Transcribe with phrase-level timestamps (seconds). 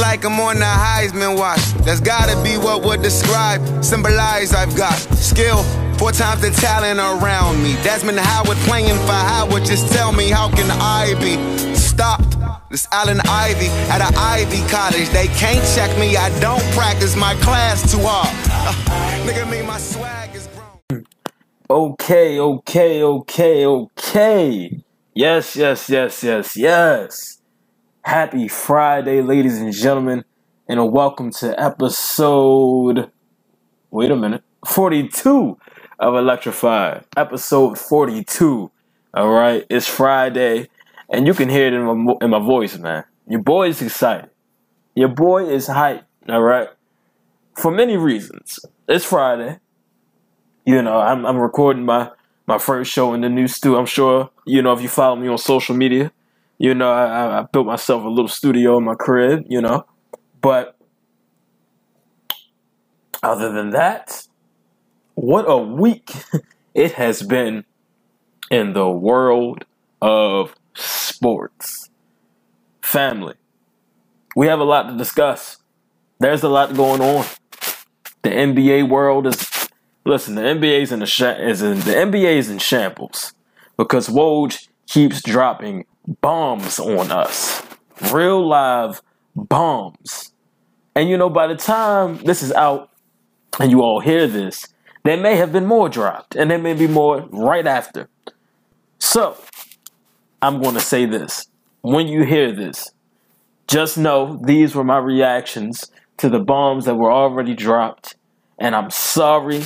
[0.00, 1.62] like I'm on the Heisman watch.
[1.84, 5.62] That's gotta be what would describe, symbolize I've got skill.
[5.98, 7.74] Four times the talent around me.
[7.82, 9.64] Desmond Howard playing for Howard.
[9.64, 11.36] Just tell me, how can I be
[11.74, 12.36] stopped?
[12.70, 15.08] This Allen Ivy at an Ivy College.
[15.10, 16.16] They can't check me.
[16.16, 18.28] I don't practice my class too hard.
[18.48, 21.04] Uh, nigga, me, my swag is grown.
[21.68, 24.82] Okay, okay, okay, okay.
[25.14, 27.39] Yes, yes, yes, yes, yes.
[28.02, 30.24] Happy Friday, ladies and gentlemen,
[30.66, 33.10] and a welcome to episode.
[33.90, 34.42] Wait a minute.
[34.66, 35.58] 42
[35.98, 37.00] of Electrify.
[37.14, 38.70] Episode 42.
[39.12, 40.68] All right, it's Friday,
[41.10, 43.04] and you can hear it in my, in my voice, man.
[43.28, 44.30] Your boy is excited.
[44.94, 46.04] Your boy is hyped.
[46.26, 46.68] All right,
[47.54, 48.60] for many reasons.
[48.88, 49.58] It's Friday.
[50.64, 52.10] You know, I'm I'm recording my
[52.46, 53.78] my first show in the new studio.
[53.78, 56.12] I'm sure you know if you follow me on social media,
[56.60, 59.44] you know I, I built myself a little studio in my crib.
[59.48, 59.86] You know,
[60.40, 60.76] but
[63.22, 64.26] other than that,
[65.14, 66.12] what a week
[66.74, 67.64] it has been
[68.50, 69.64] in the world
[70.02, 71.88] of sports.
[72.82, 73.34] Family.
[74.36, 75.58] We have a lot to discuss.
[76.18, 77.24] There's a lot going on.
[78.22, 79.68] The NBA world is
[80.04, 83.32] listen, the NBA is in the sh- is in the NBA is in shambles
[83.76, 87.62] because Woj keeps dropping bombs on us.
[88.12, 89.02] Real live
[89.34, 90.32] bombs.
[90.94, 92.90] And you know by the time this is out
[93.58, 94.66] and you all hear this,
[95.04, 98.08] there may have been more dropped, and there may be more right after.
[98.98, 99.36] So,
[100.42, 101.46] I'm going to say this.
[101.80, 102.90] When you hear this,
[103.66, 108.16] just know these were my reactions to the bombs that were already dropped.
[108.58, 109.64] And I'm sorry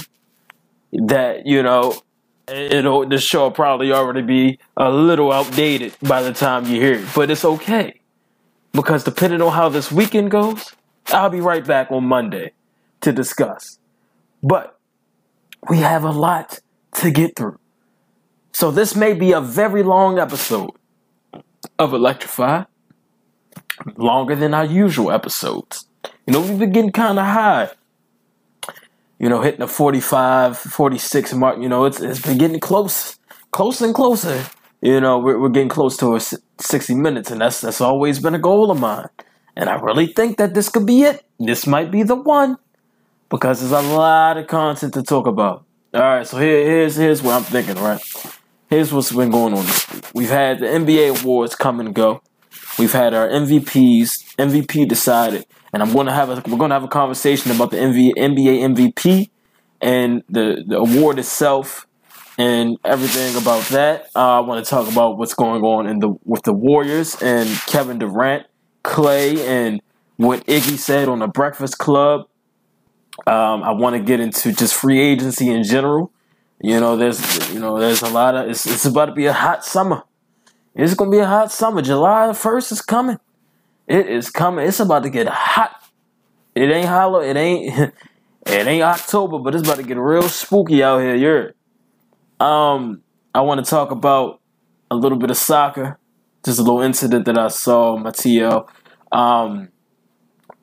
[0.93, 2.01] that, you know,
[2.49, 6.95] it'll, the show will probably already be a little outdated by the time you hear
[6.95, 7.07] it.
[7.15, 8.01] But it's okay.
[8.73, 10.75] Because depending on how this weekend goes,
[11.09, 12.53] I'll be right back on Monday
[13.03, 13.79] to discuss.
[14.43, 14.79] But
[15.69, 16.61] we have a lot
[16.95, 17.59] to get through.
[18.53, 20.71] So this may be a very long episode
[21.79, 22.65] of Electrify,
[23.97, 25.87] longer than our usual episodes.
[26.27, 27.71] You know, we've been getting kind of high.
[29.19, 31.61] You know, hitting the 45, 46 mark.
[31.61, 33.19] You know, it's it's been getting close,
[33.51, 34.45] closer and closer.
[34.81, 38.35] You know, we're, we're getting close to a 60 minutes, and that's that's always been
[38.35, 39.09] a goal of mine.
[39.57, 41.25] And I really think that this could be it.
[41.39, 42.59] This might be the one
[43.29, 45.65] because there's a lot of content to talk about.
[45.95, 47.77] All right, so here, here's here's what I'm thinking.
[47.77, 48.01] Right,
[48.69, 49.65] here's what's been going on.
[50.13, 52.21] We've had the NBA awards come and go.
[52.79, 54.37] We've had our MVPs.
[54.37, 57.71] MVP decided, and I'm going to have a we're going to have a conversation about
[57.71, 59.29] the NBA MVP
[59.81, 61.87] and the the award itself
[62.39, 64.09] and everything about that.
[64.17, 67.49] Uh, I want to talk about what's going on in the with the Warriors and
[67.67, 68.47] Kevin Durant,
[68.83, 69.83] Clay, and
[70.17, 72.29] what Iggy said on the Breakfast Club
[73.27, 76.13] um, I want to get into just free agency in general.
[76.61, 79.33] You know, there's you know there's a lot of it's it's about to be a
[79.33, 80.03] hot summer.
[80.75, 81.83] It's gonna be a hot summer.
[81.83, 83.19] July first is coming.
[83.87, 84.67] It is coming.
[84.67, 85.83] It's about to get hot.
[86.55, 87.21] It ain't hollow.
[87.21, 87.93] It ain't.
[88.47, 91.15] It ain't October, but it's about to get real spooky out here.
[91.15, 91.55] You're.
[92.47, 93.03] Um,
[93.35, 94.43] I want to talk about
[94.91, 95.99] a little bit of soccer.
[96.45, 98.67] Just a little incident that I saw, Mateo.
[99.11, 99.71] Um,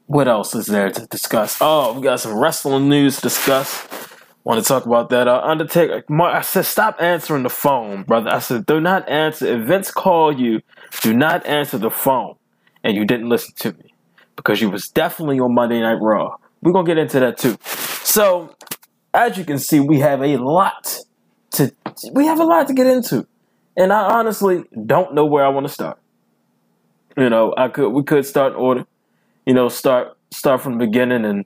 [0.05, 1.57] what else is there to discuss?
[1.59, 3.87] Oh, we got some wrestling news to discuss.
[4.43, 5.27] Want to talk about that?
[5.27, 6.03] Uh, Undertaker.
[6.21, 8.29] I said, stop answering the phone, brother.
[8.29, 9.47] I said, do not answer.
[9.47, 10.61] If Vince called you,
[11.01, 12.35] do not answer the phone.
[12.83, 13.93] And you didn't listen to me
[14.35, 16.37] because you was definitely on Monday Night Raw.
[16.61, 17.57] We're gonna get into that too.
[18.03, 18.55] So,
[19.13, 20.97] as you can see, we have a lot
[21.51, 21.73] to
[22.13, 23.27] we have a lot to get into,
[23.77, 25.99] and I honestly don't know where I want to start.
[27.17, 28.85] You know, I could we could start order
[29.45, 31.45] you know, start start from the beginning and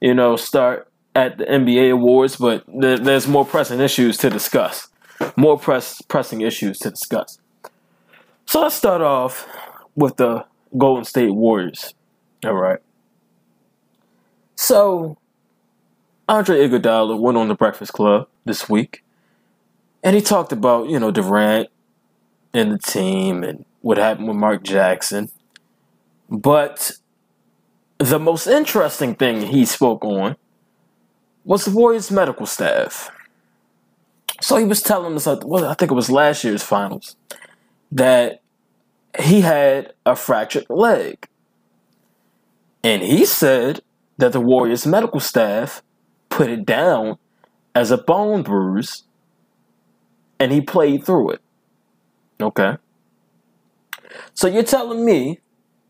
[0.00, 4.88] you know start at the NBA awards, but th- there's more pressing issues to discuss.
[5.36, 7.38] More press pressing issues to discuss.
[8.46, 9.46] So let's start off
[9.94, 10.44] with the
[10.76, 11.94] Golden State Warriors.
[12.44, 12.80] All right.
[14.56, 15.18] So
[16.28, 19.04] Andre Iguodala went on the Breakfast Club this week,
[20.02, 21.68] and he talked about you know Durant
[22.52, 25.28] and the team and what happened with Mark Jackson,
[26.30, 26.92] but
[27.98, 30.36] the most interesting thing he spoke on
[31.44, 33.10] was the Warriors medical staff.
[34.40, 37.16] So he was telling us, well, I think it was last year's finals,
[37.92, 38.40] that
[39.20, 41.28] he had a fractured leg.
[42.82, 43.80] And he said
[44.18, 45.82] that the Warriors medical staff
[46.28, 47.18] put it down
[47.74, 49.04] as a bone bruise
[50.38, 51.40] and he played through it.
[52.40, 52.76] Okay.
[54.34, 55.40] So you're telling me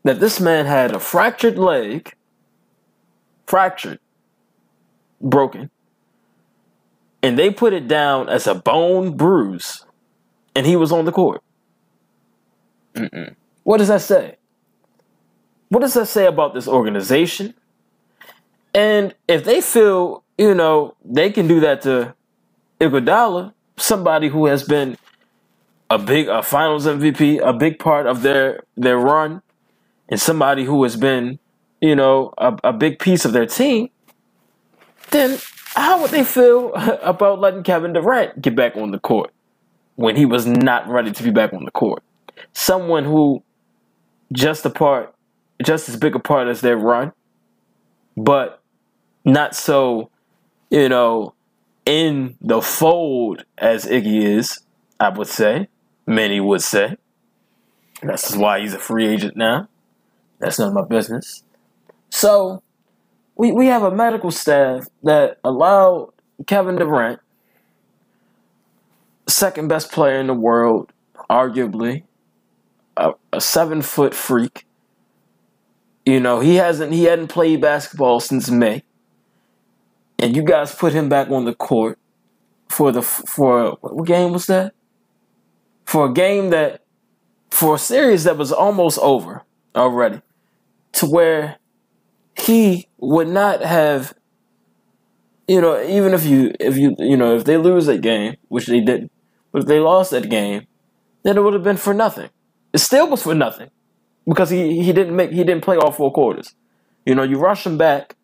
[0.04, 2.12] that this man had a fractured leg,
[3.46, 3.98] fractured,
[5.20, 5.70] broken,
[7.22, 9.84] and they put it down as a bone bruise,
[10.54, 11.42] and he was on the court.
[12.96, 13.34] Mm-mm.
[13.64, 14.36] What does that say?
[15.70, 17.54] What does that say about this organization?
[18.74, 22.14] And if they feel, you know, they can do that to
[22.80, 24.98] Iguodala, somebody who has been
[25.90, 29.42] a big a Finals MVP, a big part of their their run,
[30.10, 31.40] and somebody who has been,
[31.82, 33.90] you know, a, a big piece of their team,
[35.10, 35.38] then
[35.74, 39.32] how would they feel about letting Kevin Durant get back on the court
[39.96, 42.03] when he was not ready to be back on the court?
[42.52, 43.42] Someone who
[44.32, 45.14] just a part,
[45.64, 47.12] just as big a part as their run,
[48.16, 48.60] but
[49.24, 50.10] not so,
[50.70, 51.34] you know,
[51.86, 54.60] in the fold as Iggy is,
[55.00, 55.68] I would say.
[56.06, 56.96] Many would say.
[58.02, 59.68] That's why he's a free agent now.
[60.38, 61.42] That's none of my business.
[62.10, 62.62] So,
[63.36, 66.12] we, we have a medical staff that allowed
[66.46, 67.20] Kevin Durant,
[69.26, 70.92] second best player in the world,
[71.30, 72.04] arguably,
[72.96, 74.66] a, a seven foot freak.
[76.04, 78.82] You know, he hasn't he hadn't played basketball since May.
[80.18, 81.98] And you guys put him back on the court
[82.68, 84.74] for the for what game was that?
[85.86, 86.82] For a game that
[87.50, 89.42] for a series that was almost over
[89.74, 90.20] already.
[90.92, 91.56] To where
[92.36, 94.14] he would not have
[95.46, 98.66] you know, even if you if you you know, if they lose that game, which
[98.66, 99.12] they didn't,
[99.52, 100.66] but if they lost that game,
[101.22, 102.30] then it would have been for nothing.
[102.74, 103.70] It still was for nothing.
[104.26, 106.54] Because he, he didn't make he didn't play all four quarters.
[107.06, 108.16] You know, you rush him back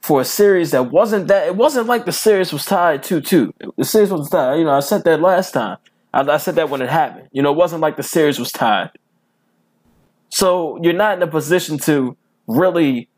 [0.00, 3.74] for a series that wasn't that it wasn't like the series was tied 2-2.
[3.76, 4.56] The series was tied.
[4.56, 5.78] You know, I said that last time.
[6.14, 7.28] I, I said that when it happened.
[7.32, 8.90] You know, it wasn't like the series was tied.
[10.28, 12.16] So you're not in a position to
[12.46, 13.08] really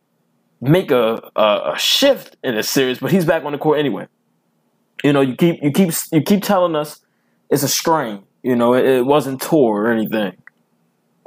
[0.61, 4.07] make a, a, a shift in the series, but he's back on the court anyway.
[5.03, 7.01] You know, you keep you keep you keep telling us
[7.51, 8.23] it's a strain.
[8.43, 10.37] You know, it, it wasn't tore or anything.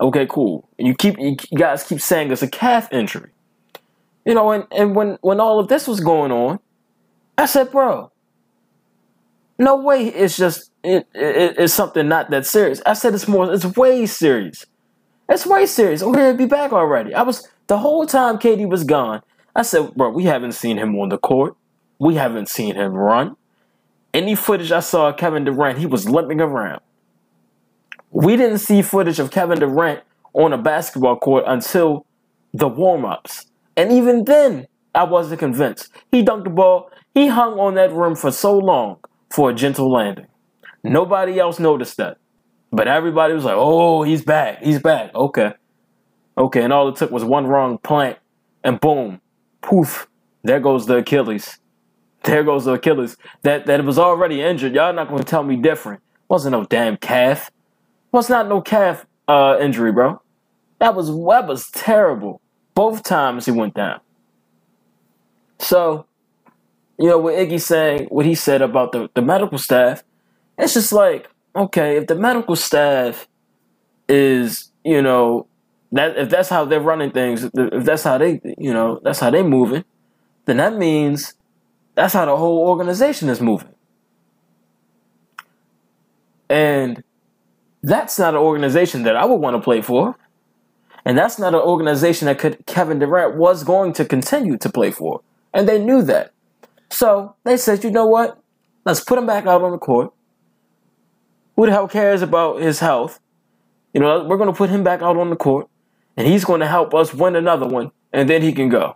[0.04, 0.68] Okay, cool.
[0.78, 3.32] And you keep you guys keep saying it's a calf injury.
[4.26, 6.60] You know, and, and when when all of this was going on,
[7.38, 8.12] I said, bro,
[9.58, 12.82] no way it's just it, it, it's something not that serious.
[12.86, 14.66] I said it's more it's way serious.
[15.30, 16.02] It's way serious.
[16.02, 17.14] Oh, he'll be back already.
[17.14, 19.22] I was the whole time Katie was gone.
[19.56, 21.56] I said, bro, we haven't seen him on the court.
[21.98, 23.38] We haven't seen him run.
[24.14, 26.82] Any footage I saw of Kevin Durant, he was limping around.
[28.14, 30.02] We didn't see footage of Kevin Durant
[30.34, 32.06] on a basketball court until
[32.54, 33.48] the warm ups.
[33.76, 35.92] And even then, I wasn't convinced.
[36.12, 38.98] He dunked the ball, he hung on that rim for so long
[39.32, 40.28] for a gentle landing.
[40.84, 42.18] Nobody else noticed that.
[42.72, 44.62] But everybody was like, oh, he's back.
[44.62, 45.14] He's back.
[45.16, 45.54] Okay.
[46.38, 46.64] Okay.
[46.64, 48.18] And all it took was one wrong plant,
[48.64, 49.22] and boom,
[49.62, 50.08] poof,
[50.44, 51.60] there goes the Achilles.
[52.24, 53.18] There goes the Achilles.
[53.44, 54.74] That that was already injured.
[54.74, 56.02] Y'all not gonna tell me different.
[56.30, 57.52] Wasn't no damn calf.
[58.14, 60.22] Was not no calf uh, injury, bro.
[60.78, 62.40] That was was terrible.
[62.76, 64.02] Both times he went down.
[65.58, 66.06] So,
[67.00, 70.04] you know, what Iggy saying, what he said about the, the medical staff,
[70.60, 73.28] it's just like, okay, if the medical staff
[74.08, 75.48] is, you know,
[75.92, 79.32] that if that's how they're running things, if that's how they, you know, that's how
[79.32, 79.86] they moving,
[80.46, 81.34] then that means
[81.96, 83.74] that's how the whole organization is moving.
[86.50, 87.04] And
[87.84, 90.16] that's not an organization that I would want to play for.
[91.06, 94.90] And that's not an organization that could, Kevin Durant was going to continue to play
[94.90, 95.22] for.
[95.54, 96.32] And they knew that.
[96.90, 98.40] So they said, you know what?
[98.86, 100.14] Let's put him back out on the court.
[101.56, 103.20] Who the hell cares about his health?
[103.94, 105.68] You know, we're going to put him back out on the court,
[106.18, 108.96] and he's going to help us win another one, and then he can go.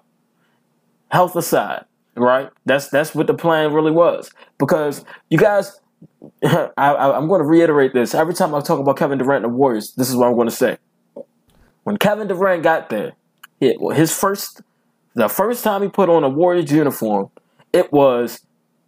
[1.09, 2.49] Health aside, right?
[2.65, 4.31] That's that's what the plan really was.
[4.57, 5.79] Because you guys,
[6.77, 9.57] I, am going to reiterate this every time I talk about Kevin Durant and the
[9.57, 9.93] Warriors.
[9.93, 10.77] This is what I'm going to say.
[11.83, 13.13] When Kevin Durant got there,
[13.59, 14.61] it, his first,
[15.15, 17.29] the first time he put on a Warriors uniform,
[17.73, 18.41] it was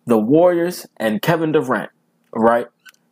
[0.06, 1.92] the Warriors and Kevin Durant,
[2.34, 2.68] right?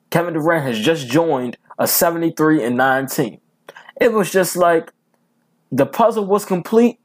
[0.10, 3.40] Kevin Durant has just joined a 73 and 19.
[4.00, 4.92] It was just like
[5.72, 7.00] the puzzle was complete,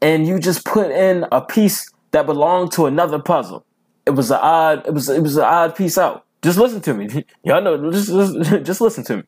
[0.00, 3.64] and you just put in a piece that belonged to another puzzle.
[4.10, 4.88] It was an odd.
[4.88, 6.26] It was it was an odd piece out.
[6.42, 7.24] Just listen to me.
[7.44, 7.92] Y'all know.
[7.92, 8.08] Just
[8.66, 9.22] just listen to me.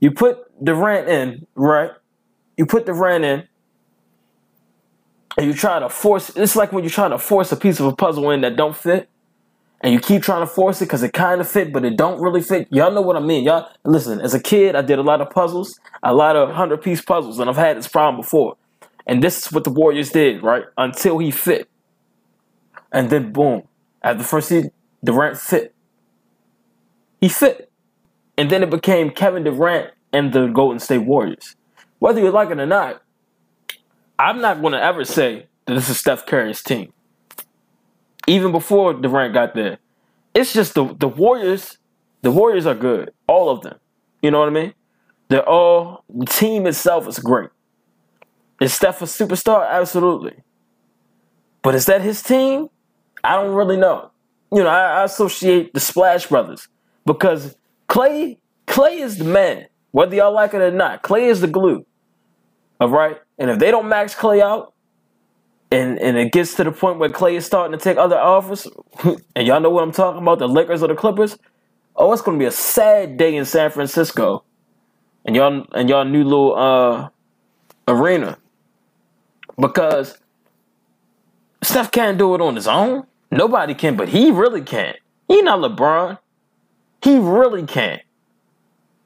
[0.00, 1.90] You put Durant in, right?
[2.56, 3.46] You put Durant in,
[5.36, 6.34] and you try to force.
[6.34, 8.74] It's like when you're trying to force a piece of a puzzle in that don't
[8.74, 9.10] fit,
[9.82, 12.22] and you keep trying to force it because it kind of fit, but it don't
[12.22, 12.68] really fit.
[12.70, 13.44] Y'all know what I mean.
[13.44, 14.18] Y'all listen.
[14.22, 17.38] As a kid, I did a lot of puzzles, a lot of hundred piece puzzles,
[17.38, 18.56] and I've had this problem before.
[19.06, 20.64] And this is what the Warriors did, right?
[20.78, 21.68] Until he fit,
[22.92, 23.62] and then boom,
[24.02, 24.70] at the first season,
[25.02, 25.74] Durant fit.
[27.20, 27.70] He fit,
[28.36, 31.56] and then it became Kevin Durant and the Golden State Warriors.
[31.98, 33.02] Whether you like it or not,
[34.18, 36.92] I'm not going to ever say that this is Steph Curry's team
[38.28, 39.78] even before Durant got there.
[40.34, 41.78] It's just the the Warriors.
[42.22, 43.78] The Warriors are good, all of them.
[44.22, 44.74] You know what I mean?
[45.28, 47.50] They're all the team itself is great.
[48.60, 49.68] Is Steph a superstar?
[49.68, 50.42] Absolutely.
[51.62, 52.68] But is that his team?
[53.24, 54.10] I don't really know.
[54.52, 56.68] You know, I, I associate the Splash Brothers
[57.04, 57.56] because
[57.86, 61.02] Clay Clay is the man, whether y'all like it or not.
[61.02, 61.84] Clay is the glue.
[62.80, 64.72] All right, and if they don't max Clay out,
[65.70, 68.66] and and it gets to the point where Clay is starting to take other offers,
[69.34, 71.38] and y'all know what I'm talking about, the Lakers or the Clippers.
[71.96, 74.44] Oh, it's gonna be a sad day in San Francisco,
[75.24, 77.08] and y'all and y'all new little uh
[77.88, 78.38] arena
[79.58, 80.16] because
[81.62, 83.06] Steph can't do it on his own.
[83.30, 84.96] Nobody can, but he really can't.
[85.28, 86.18] He not LeBron.
[87.02, 88.02] He really can't,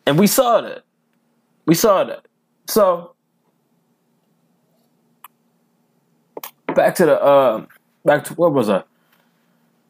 [0.07, 0.85] and we saw that.
[1.67, 2.27] We saw that.
[2.67, 3.15] So
[6.75, 7.67] back to the uh,
[8.05, 8.83] back to what was I?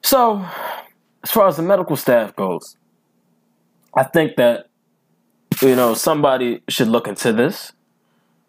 [0.02, 0.44] So,
[1.22, 2.76] as far as the medical staff goes,
[3.96, 4.68] I think that
[5.60, 7.72] you know somebody should look into this,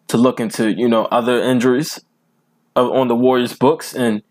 [0.08, 2.00] to look into you know other injuries
[2.76, 4.22] on the Warriors books, and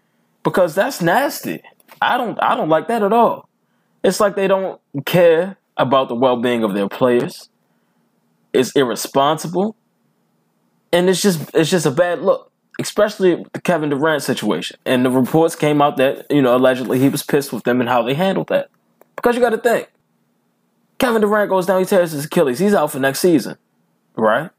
[0.44, 1.62] because that's nasty.
[2.02, 3.50] I don't I don't like that at all.
[4.04, 7.50] It's like they don't care about the well being of their players.
[8.52, 9.76] It's irresponsible,
[10.92, 14.78] and it's just it's just a bad look especially the Kevin Durant situation.
[14.86, 17.90] And the reports came out that, you know, allegedly he was pissed with them and
[17.90, 18.70] how they handled that.
[19.16, 19.90] Because you got to think,
[20.98, 23.58] Kevin Durant goes down, he tears his Achilles, he's out for next season,
[24.16, 24.50] right?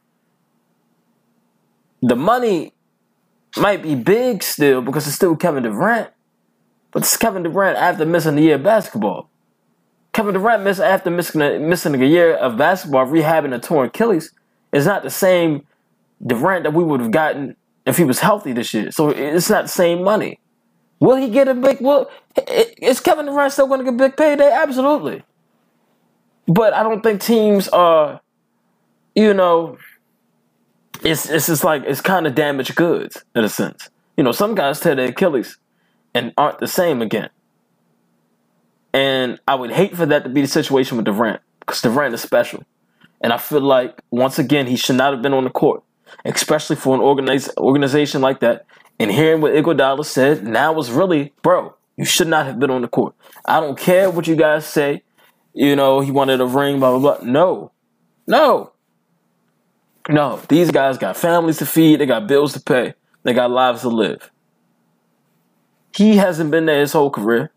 [2.03, 2.74] The money
[3.57, 6.11] might be big still because it's still Kevin Durant,
[6.91, 9.29] but it's Kevin Durant after missing a year of basketball.
[10.13, 14.33] Kevin Durant missed after missing a, missing a year of basketball, rehabbing a torn Achilles,
[14.73, 15.67] is not the same
[16.25, 18.91] Durant that we would have gotten if he was healthy this year.
[18.91, 20.39] So it's not the same money.
[21.01, 21.81] Will he get a big?
[21.81, 22.09] Will
[22.81, 24.51] is Kevin Durant still going to get big payday?
[24.51, 25.23] Absolutely.
[26.47, 28.21] But I don't think teams are,
[29.15, 29.77] you know,
[31.05, 33.89] it's it's just like it's kind of damaged goods in a sense.
[34.17, 35.59] You know, some guys tear their Achilles
[36.15, 37.31] and aren't the same again.
[38.93, 42.21] And I would hate for that to be the situation with Durant because Durant is
[42.21, 42.65] special.
[43.21, 45.83] And I feel like once again he should not have been on the court
[46.25, 48.67] especially for an organize, organization like that.
[48.99, 52.83] And hearing what Iguodala said now was really, bro, you should not have been on
[52.83, 53.15] the court.
[53.45, 55.03] I don't care what you guys say.
[55.53, 57.27] You know, he wanted a ring, blah, blah, blah.
[57.29, 57.73] No.
[58.27, 58.73] No.
[60.09, 60.41] No.
[60.49, 63.89] These guys got families to feed, they got bills to pay, they got lives to
[63.89, 64.31] live.
[65.95, 67.53] He hasn't been there his whole career.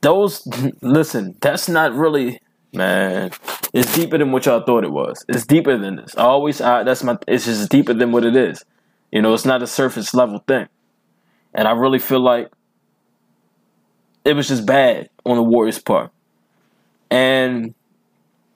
[0.00, 0.46] Those,
[0.80, 2.40] listen, that's not really
[2.76, 3.30] Man,
[3.72, 5.24] it's deeper than what y'all thought it was.
[5.28, 6.14] It's deeper than this.
[6.16, 7.16] I always, I, that's my.
[7.26, 8.64] It's just deeper than what it is.
[9.10, 10.68] You know, it's not a surface level thing.
[11.54, 12.50] And I really feel like
[14.26, 16.10] it was just bad on the Warriors' part.
[17.10, 17.74] And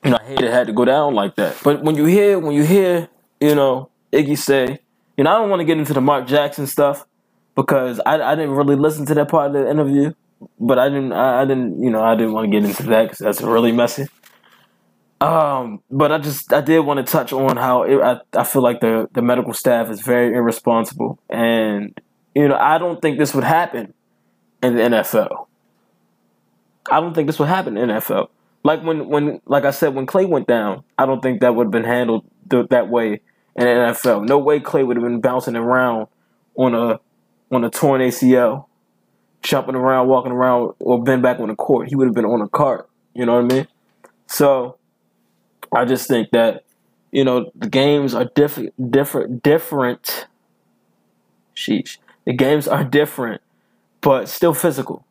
[0.04, 1.56] you know, I hate it had to go down like that.
[1.64, 3.08] But when you hear, when you hear,
[3.40, 4.80] you know, Iggy say,
[5.16, 7.06] you know, I don't want to get into the Mark Jackson stuff
[7.54, 10.12] because I, I didn't really listen to that part of the interview
[10.58, 11.12] but I didn't.
[11.12, 11.82] I, I didn't.
[11.82, 14.06] You know, I didn't want to get into that because that's really messy.
[15.20, 18.62] Um, but I just I did want to touch on how it, I I feel
[18.62, 21.98] like the the medical staff is very irresponsible, and
[22.34, 23.92] you know I don't think this would happen
[24.62, 25.46] in the NFL.
[26.90, 28.28] I don't think this would happen in the NFL.
[28.62, 31.66] Like when when like I said when Clay went down, I don't think that would
[31.66, 33.20] have been handled th- that way
[33.56, 34.26] in the NFL.
[34.28, 36.08] No way Clay would have been bouncing around
[36.56, 37.00] on a
[37.50, 38.66] on a torn ACL
[39.42, 41.88] jumping around, walking around, or been back on the court.
[41.88, 42.88] He would have been on a cart.
[43.14, 43.68] You know what I mean?
[44.26, 44.76] So
[45.72, 46.64] I just think that
[47.10, 50.26] you know the games are different, different, different.
[51.56, 53.42] Sheesh, the games are different,
[54.00, 55.04] but still physical.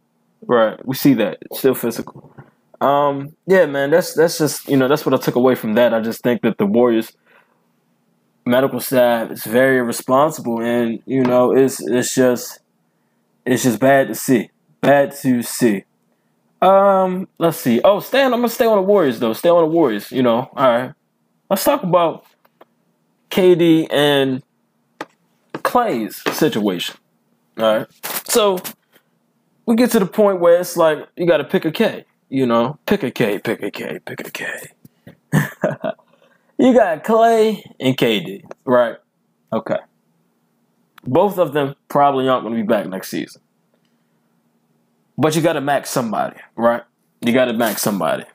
[0.46, 2.34] Right, we see that it's still physical.
[2.80, 5.94] Um, yeah, man, that's that's just you know that's what I took away from that.
[5.94, 7.12] I just think that the Warriors
[8.50, 12.60] medical staff is very responsible, and you know it's it's just
[13.46, 14.50] it's just bad to see.
[14.82, 15.86] Bad to see.
[16.62, 17.80] Um, let's see.
[17.84, 18.34] Oh, Stan.
[18.34, 19.34] I'm gonna stay on the Warriors though.
[19.34, 20.12] Stay on the Warriors.
[20.12, 20.50] You know.
[20.56, 20.94] All right.
[21.50, 22.26] Let's talk about
[23.30, 24.44] KD and
[25.64, 26.96] Clay's situation.
[27.58, 27.88] All right.
[28.28, 28.60] So
[29.66, 32.06] we get to the point where it's like you got to pick a K.
[32.30, 34.46] You know, pick a K, pick a K, pick a K.
[36.60, 38.98] you got Clay and KD, right?
[39.52, 39.78] Okay.
[41.06, 43.42] Both of them probably aren't going to be back next season.
[45.18, 46.84] But you got to max somebody, right?
[47.22, 48.26] You got to max somebody.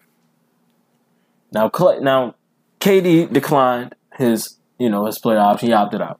[1.52, 2.34] Now, Clay, now
[2.80, 5.68] KD declined his, you know, his player option.
[5.68, 6.18] He opted out.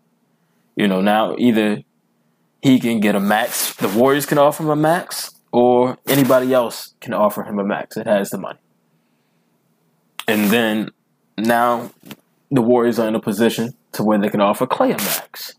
[0.77, 1.83] You know, now either
[2.63, 6.95] he can get a max, the Warriors can offer him a max, or anybody else
[7.01, 8.59] can offer him a max that has the money.
[10.27, 10.91] And then
[11.37, 11.91] now
[12.51, 15.55] the Warriors are in a position to where they can offer Clay a max.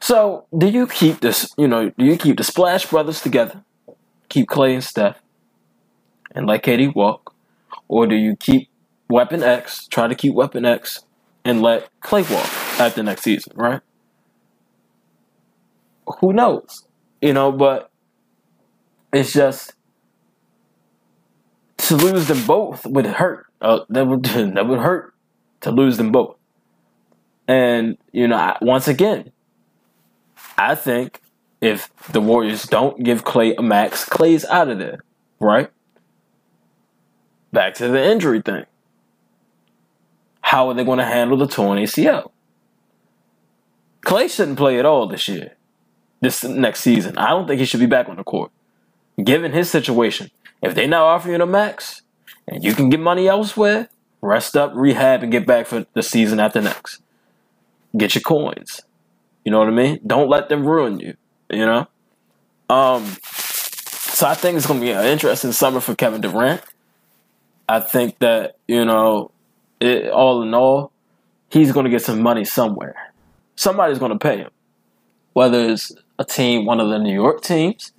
[0.00, 3.62] So, do you keep this, you know, do you keep the Splash Brothers together?
[4.28, 5.20] Keep Clay and Steph
[6.32, 7.34] and let KD walk?
[7.88, 8.68] Or do you keep
[9.08, 11.04] Weapon X, try to keep Weapon X
[11.44, 12.48] and let Clay walk
[12.94, 13.80] the next season, right?
[16.20, 16.86] Who knows?
[17.20, 17.90] You know, but
[19.12, 19.74] it's just
[21.78, 23.49] to lose them both would hurt.
[23.60, 25.14] Uh, that would that would hurt
[25.60, 26.36] to lose them both.
[27.46, 29.32] And you know, once again,
[30.56, 31.20] I think
[31.60, 35.04] if the Warriors don't give Clay a max, Clay's out of there,
[35.38, 35.70] right?
[37.52, 38.64] Back to the injury thing.
[40.40, 42.30] How are they going to handle the torn ACL?
[44.00, 45.56] Clay shouldn't play at all this year,
[46.20, 47.18] this next season.
[47.18, 48.50] I don't think he should be back on the court.
[49.22, 50.30] Given his situation,
[50.62, 52.02] if they now offer you a max
[52.50, 53.88] and you can get money elsewhere,
[54.20, 57.00] rest up, rehab, and get back for the season after next.
[57.96, 58.82] Get your coins.
[59.44, 60.00] You know what I mean?
[60.06, 61.16] Don't let them ruin you.
[61.48, 61.86] You know?
[62.68, 66.60] Um so I think it's gonna be an interesting summer for Kevin Durant.
[67.68, 69.30] I think that, you know,
[69.80, 70.92] it, all in all,
[71.50, 73.12] he's gonna get some money somewhere.
[73.54, 74.50] Somebody's gonna pay him.
[75.32, 77.92] Whether it's a team, one of the New York teams,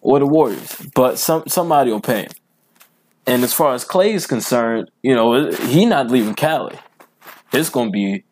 [0.00, 0.74] or the Warriors.
[0.94, 2.32] But some somebody will pay him.
[3.28, 6.78] And as far as Clay is concerned, you know, he not leaving Cali.
[7.52, 8.24] It's gonna be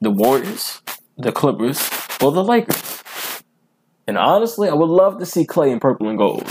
[0.00, 0.80] the Warriors,
[1.18, 1.90] the Clippers,
[2.22, 3.02] or the Lakers.
[4.06, 6.46] And honestly, I would love to see Clay in purple and gold.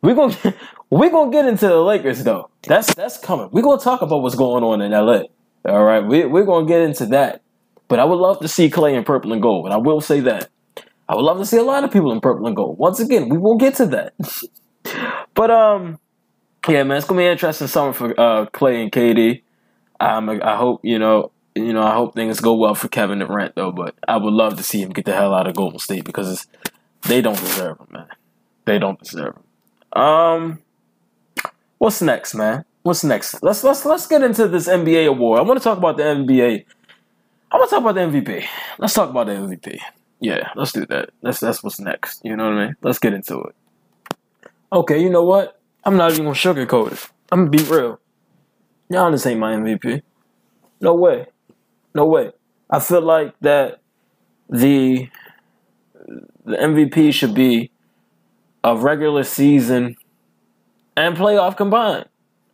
[0.00, 0.34] We're gonna
[0.90, 2.48] we're gonna get into the Lakers though.
[2.62, 3.50] That's that's coming.
[3.52, 5.24] We're gonna talk about what's going on in LA.
[5.66, 7.42] All right, we, we're gonna get into that.
[7.88, 9.66] But I would love to see Clay in purple and gold.
[9.66, 10.48] And I will say that
[11.06, 12.78] I would love to see a lot of people in purple and gold.
[12.78, 14.14] Once again, we will get to that.
[15.34, 15.98] but um,
[16.68, 19.42] yeah, man, it's gonna be an interesting summer for uh, Clay and KD.
[20.00, 23.54] Um, I hope you know you know, I hope things go well for Kevin Durant
[23.54, 26.04] though, but I would love to see him get the hell out of Golden State
[26.04, 26.46] because
[27.02, 28.06] they don't deserve him, man.
[28.64, 30.00] They don't deserve him.
[30.00, 30.62] Um,
[31.78, 32.64] what's next, man?
[32.82, 33.42] What's next?
[33.42, 35.40] Let's let's let's get into this NBA award.
[35.40, 36.64] I want to talk about the NBA.
[37.50, 38.44] I want to talk about the MVP.
[38.78, 39.78] Let's talk about the MVP.
[40.20, 41.10] Yeah, let's do that.
[41.22, 42.24] That's that's what's next.
[42.24, 42.76] You know what I mean?
[42.82, 43.54] Let's get into it.
[44.72, 45.60] Okay, you know what?
[45.84, 47.10] I'm not even gonna sugarcoat it.
[47.32, 48.00] I'm gonna be real.
[48.92, 50.02] Giannis ain't my MVP.
[50.80, 51.26] No way.
[51.94, 52.32] No way.
[52.70, 53.80] I feel like that
[54.48, 55.08] the
[56.44, 57.70] the MVP should be
[58.64, 59.96] a regular season
[60.96, 62.06] and playoff combined.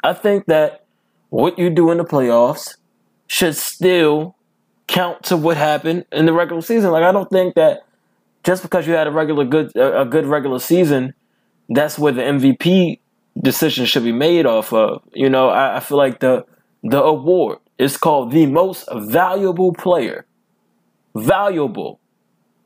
[0.03, 0.85] I think that
[1.31, 2.77] what you do in the playoffs
[3.27, 4.37] should still
[4.87, 6.91] count to what happened in the regular season.
[6.93, 7.85] Like I don't think that
[8.45, 11.15] just because you had a regular good a good regular season,
[11.69, 13.01] that's where the MVP
[13.41, 15.03] decision should be made off of.
[15.13, 16.45] You know, I, I feel like the
[16.83, 20.27] the award is called the most valuable player.
[21.15, 22.01] Valuable.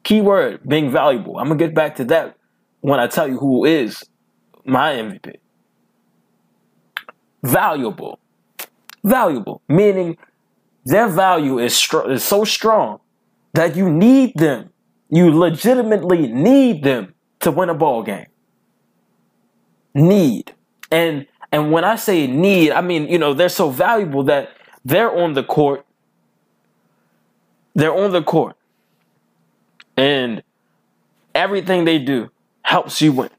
[0.03, 1.39] Keyword being valuable.
[1.39, 2.37] I'm to get back to that
[2.81, 4.05] when I tell you who is
[4.65, 5.37] my MVP.
[7.43, 8.19] Valuable.
[9.05, 9.63] Valuable.
[9.69, 10.17] Meaning
[10.85, 13.01] their value is, str- is so strong
[13.53, 14.71] that you need them.
[15.11, 18.27] You legitimately need them to win a ball game.
[19.99, 20.55] Need.
[20.91, 24.51] And and when I say need, I mean, you know, they're so valuable that
[24.85, 25.85] they're on the court.
[27.75, 28.57] They're on the court.
[29.97, 30.43] And
[31.35, 32.31] everything they do
[32.63, 33.31] helps you win.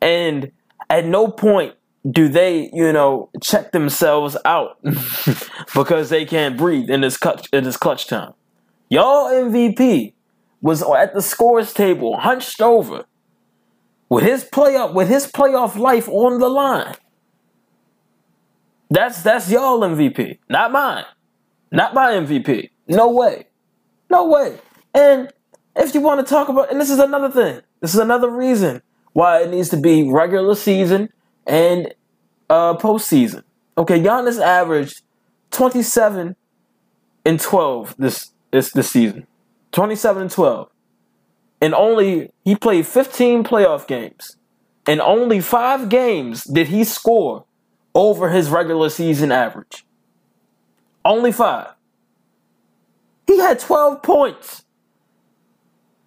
[0.00, 0.52] And
[0.90, 1.74] at no point
[2.08, 4.82] do they, you know, check themselves out
[5.74, 8.34] because they can't breathe in this clutch in this clutch time.
[8.88, 10.12] Y'all MVP
[10.60, 13.04] was at the scores table, hunched over,
[14.12, 16.94] with his playoff with his playoff life on the line.
[18.90, 21.06] That's that's y'all MVP, not mine.
[21.70, 22.68] Not my MVP.
[22.88, 23.46] No way.
[24.10, 24.58] No way.
[24.92, 25.32] And
[25.74, 27.62] if you want to talk about and this is another thing.
[27.80, 28.82] This is another reason
[29.14, 31.08] why it needs to be regular season
[31.46, 31.94] and
[32.50, 33.44] uh postseason.
[33.78, 35.00] Okay, Giannis averaged
[35.52, 36.36] 27
[37.24, 39.26] and 12 this this this season.
[39.70, 40.68] 27 and 12
[41.62, 44.36] and only he played 15 playoff games.
[44.84, 47.44] and only five games did he score
[47.94, 49.86] over his regular season average.
[51.04, 51.68] Only five.
[53.28, 54.64] He had 12 points.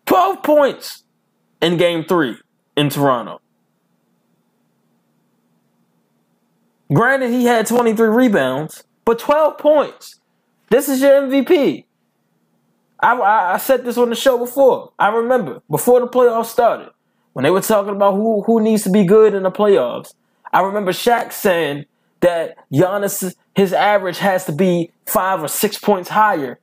[0.08, 1.04] 12 points
[1.62, 2.36] in game three
[2.76, 3.40] in Toronto.
[6.94, 10.20] Granted, he had 23 rebounds, but 12 points.
[10.70, 11.86] This is your MVP.
[13.06, 14.92] I, I, I said this on the show before.
[14.98, 16.90] I remember before the playoffs started
[17.34, 20.16] when they were talking about who who needs to be good in the playoffs.
[20.52, 21.86] I remember Shaq saying
[22.22, 26.60] that Giannis his average has to be five or six points higher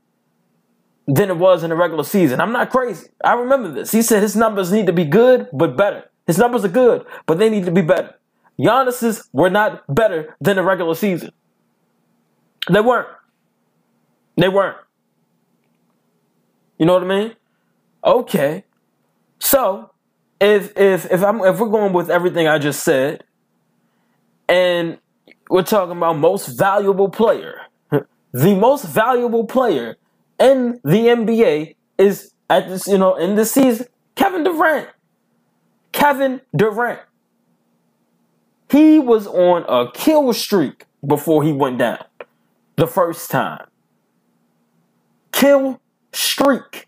[1.06, 2.40] than it was in the regular season.
[2.40, 3.06] I'm not crazy.
[3.24, 3.92] I remember this.
[3.92, 6.10] He said his numbers need to be good but better.
[6.26, 8.16] His numbers are good, but they need to be better.
[8.58, 11.30] Giannis's were not better than the regular season.
[12.68, 13.08] They weren't.
[14.36, 14.78] They weren't.
[16.82, 17.36] You know what I mean?
[18.04, 18.64] Okay.
[19.38, 19.92] So
[20.40, 23.22] if if if I'm if we're going with everything I just said,
[24.48, 24.98] and
[25.48, 27.60] we're talking about most valuable player,
[28.32, 29.96] the most valuable player
[30.40, 34.88] in the NBA is at this, you know, in this season, Kevin Durant.
[35.92, 36.98] Kevin Durant.
[38.68, 42.04] He was on a kill streak before he went down
[42.74, 43.68] the first time.
[45.30, 45.78] Kill
[46.12, 46.86] streak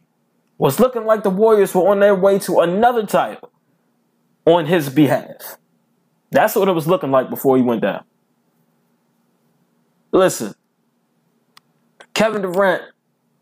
[0.59, 3.51] was looking like the Warriors were on their way to another title
[4.47, 5.59] on his behalf.
[6.31, 8.05] That's what it was looking like before he went down.
[10.13, 10.55] Listen,
[12.15, 12.83] Kevin Durant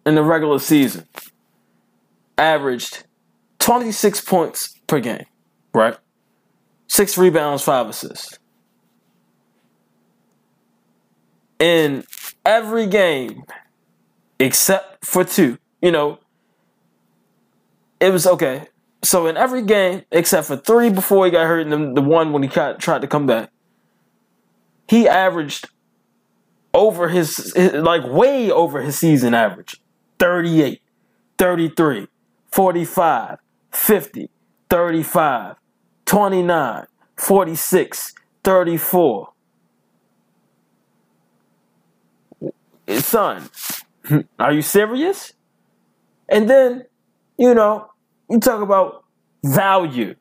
[0.06, 1.06] in the regular season
[2.38, 3.04] averaged
[3.58, 5.26] 26 points per game,
[5.74, 5.96] right?
[6.86, 8.38] Six rebounds, five assists.
[11.58, 12.04] In
[12.44, 13.44] every game,
[14.38, 16.18] except for two, you know,
[18.00, 18.68] it was okay.
[19.02, 22.32] So in every game, except for three before he got hurt, and the, the one
[22.32, 23.50] when he tried to come back,
[24.88, 25.68] he averaged
[26.72, 29.80] over his, like way over his season average
[30.18, 30.80] 38,
[31.36, 32.06] 33,
[32.50, 33.38] 45,
[33.72, 34.30] 50,
[34.70, 35.56] 35,
[36.06, 38.14] 29, 46,
[38.44, 39.28] 34.
[42.88, 43.50] Son,
[44.38, 45.32] are you serious?
[46.28, 46.84] And then,
[47.38, 47.90] you know,
[48.30, 49.04] you talk about
[49.44, 50.14] value,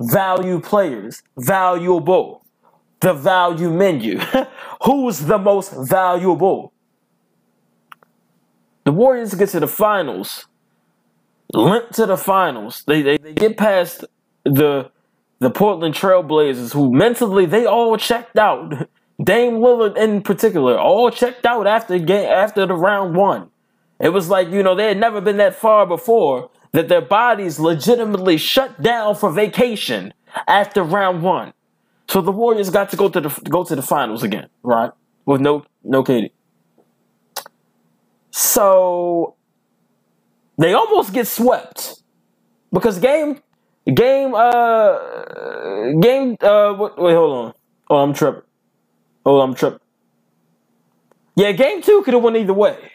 [0.00, 2.44] value players, valuable,
[3.00, 4.18] the value menu.
[4.84, 6.72] Who's the most valuable?
[8.84, 10.46] The Warriors get to the finals,
[11.52, 12.82] limp to the finals.
[12.86, 14.04] They, they, they get past
[14.44, 14.90] the
[15.38, 18.88] the Portland Trailblazers, who mentally they all checked out.
[19.22, 23.51] Dame Lillard in particular, all checked out after game after the round one.
[24.00, 27.60] It was like you know they had never been that far before that their bodies
[27.60, 30.14] legitimately shut down for vacation
[30.48, 31.52] after round one.
[32.08, 34.92] So the Warriors got to go to the go to the finals again, right?
[35.26, 36.30] With no no KD.
[38.30, 39.36] So
[40.58, 42.02] they almost get swept
[42.72, 43.40] because game
[43.94, 44.98] game uh
[46.00, 47.54] game uh wait hold on
[47.90, 48.42] oh I'm tripping
[49.26, 49.80] oh I'm tripping
[51.36, 52.91] yeah game two could have went either way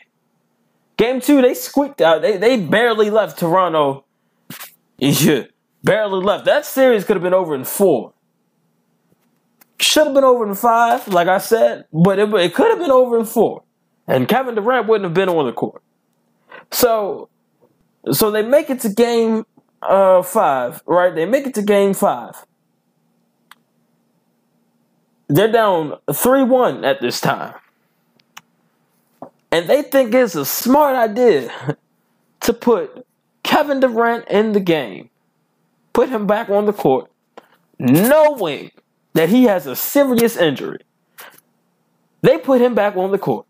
[0.98, 4.06] game two they squeaked out they they barely left Toronto
[4.98, 5.44] yeah
[5.84, 8.14] barely left that series could have been over in four
[9.80, 12.92] should have been over in five like I said but it, it could have been
[12.92, 13.64] over in four
[14.08, 15.84] and Kevin Durant wouldn't have been on the court.
[16.72, 17.30] So,
[18.12, 19.46] so they make it to game
[19.82, 21.14] uh, five, right?
[21.14, 22.46] They make it to game five.
[25.28, 27.54] They're down 3 1 at this time.
[29.52, 31.78] And they think it's a smart idea
[32.42, 33.06] to put
[33.44, 35.10] Kevin Durant in the game,
[35.94, 37.10] put him back on the court,
[37.80, 38.72] knowing
[39.14, 40.80] that he has a serious injury.
[42.22, 43.46] They put him back on the court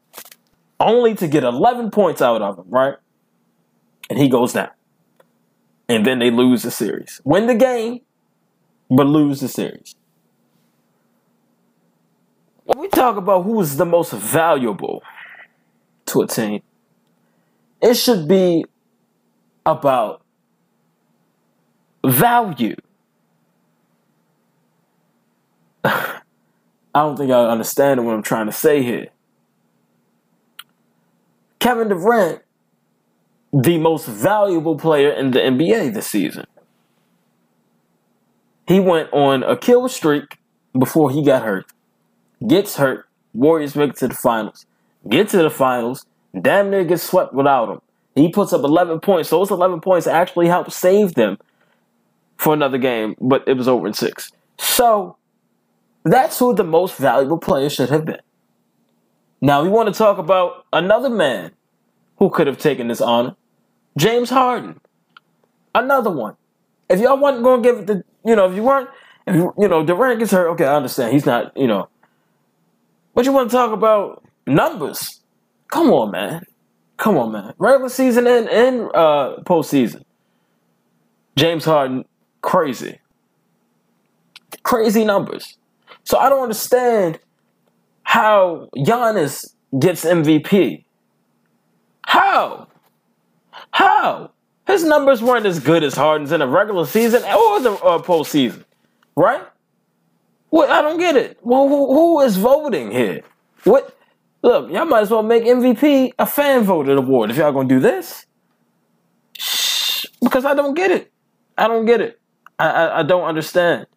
[0.80, 2.96] only to get 11 points out of him, right?
[4.10, 4.70] And he goes down.
[5.90, 7.22] And then they lose the series.
[7.24, 8.02] Win the game,
[8.90, 9.96] but lose the series.
[12.66, 15.02] When we talk about who is the most valuable
[16.08, 16.62] to attain.
[17.82, 18.66] it should be
[19.66, 20.22] about
[22.06, 22.76] value.
[25.84, 26.22] I
[26.96, 29.08] don't think I understand what I'm trying to say here.
[31.60, 32.42] Kevin Durant,
[33.54, 36.46] the most valuable player in the NBA this season.
[38.68, 40.38] He went on a kill streak
[40.78, 41.66] before he got hurt.
[42.46, 43.08] Gets hurt.
[43.34, 44.66] Warriors make it to the finals.
[45.08, 46.06] Get to the finals.
[46.40, 47.82] Damn near gets swept without him.
[48.16, 49.30] He puts up 11 points.
[49.30, 51.38] So those 11 points actually helped save them
[52.38, 54.32] for another game, but it was over in six.
[54.60, 55.18] So
[56.04, 58.22] that's who the most valuable player should have been.
[59.42, 61.52] Now we want to talk about another man
[62.18, 63.36] who could have taken this honor,
[63.98, 64.80] James Harden.
[65.76, 66.36] Another one.
[66.90, 68.90] If y'all weren't going to give it the, you know, if you weren't,
[69.28, 71.14] if you, you know, Durant gets hurt, okay, I understand.
[71.14, 71.90] He's not, you know.
[73.14, 75.22] But you want to talk about numbers?
[75.70, 76.44] Come on, man.
[76.98, 77.54] Come on, man.
[77.58, 80.04] Regular season and, and uh, postseason.
[81.36, 82.06] James Harden,
[82.42, 83.00] crazy.
[84.64, 85.58] Crazy numbers.
[86.04, 87.20] So I don't understand
[88.04, 90.86] how Giannis gets MVP.
[92.06, 92.68] How?
[93.72, 94.32] How?
[94.66, 98.64] His numbers weren't as good as Harden's in a regular season or the uh, postseason,
[99.16, 99.42] right?
[100.50, 100.70] What?
[100.70, 101.38] I don't get it.
[101.42, 103.22] Well, who, who is voting here?
[103.64, 103.97] What?
[104.42, 107.80] Look, y'all might as well make MVP a fan voted award if y'all gonna do
[107.80, 108.26] this.
[109.38, 111.12] Shh, because I don't get it.
[111.58, 112.20] I don't get it.
[112.60, 113.88] I, I, I don't understand.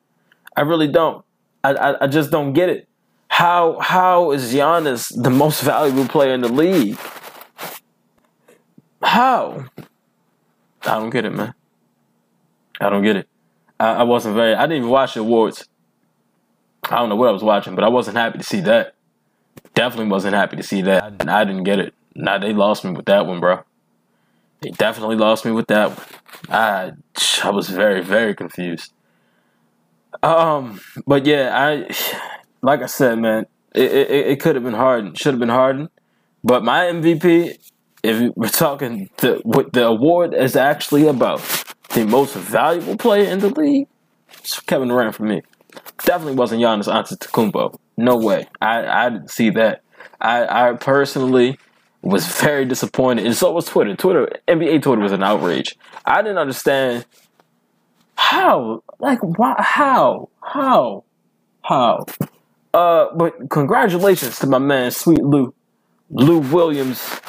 [0.56, 1.24] I really don't.
[1.62, 2.88] I, I, I just don't get it.
[3.28, 6.98] How how is Giannis the most valuable player in the league?
[9.02, 9.66] How?
[10.82, 11.54] I don't get it, man.
[12.80, 13.28] I don't get it.
[13.78, 14.54] I, I wasn't very.
[14.54, 15.68] I didn't even watch the awards.
[16.84, 18.94] I don't know what I was watching, but I wasn't happy to see that.
[19.80, 21.14] Definitely wasn't happy to see that.
[21.20, 21.94] And I didn't get it.
[22.14, 23.60] Now they lost me with that one, bro.
[24.60, 26.06] They definitely lost me with that one.
[26.50, 26.92] I
[27.42, 28.92] I was very very confused.
[30.22, 31.88] Um, but yeah, I
[32.60, 35.88] like I said, man, it it, it could have been Harden, should have been Harden,
[36.44, 37.56] but my MVP,
[38.02, 41.40] if we're talking the what the award is actually about,
[41.94, 43.88] the most valuable player in the league,
[44.34, 45.40] it's Kevin Durant for me.
[46.04, 47.78] Definitely wasn't Giannis Antetokounmpo.
[47.96, 48.48] No way.
[48.60, 49.82] I I didn't see that.
[50.20, 51.58] I I personally
[52.02, 53.94] was very disappointed, and so was Twitter.
[53.94, 55.76] Twitter, NBA Twitter was an outrage.
[56.04, 57.04] I didn't understand
[58.14, 61.04] how, like, why, how, how,
[61.62, 62.06] how.
[62.72, 65.52] Uh, but congratulations to my man, Sweet Lou,
[66.10, 67.20] Lou Williams,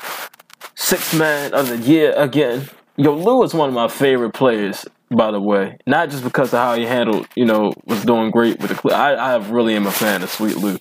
[0.75, 2.69] six man of the year again.
[2.97, 5.77] Yo, Lou is one of my favorite players, by the way.
[5.85, 8.93] Not just because of how he handled, you know, was doing great with the.
[8.93, 10.77] I, I really am a fan of Sweet Lou.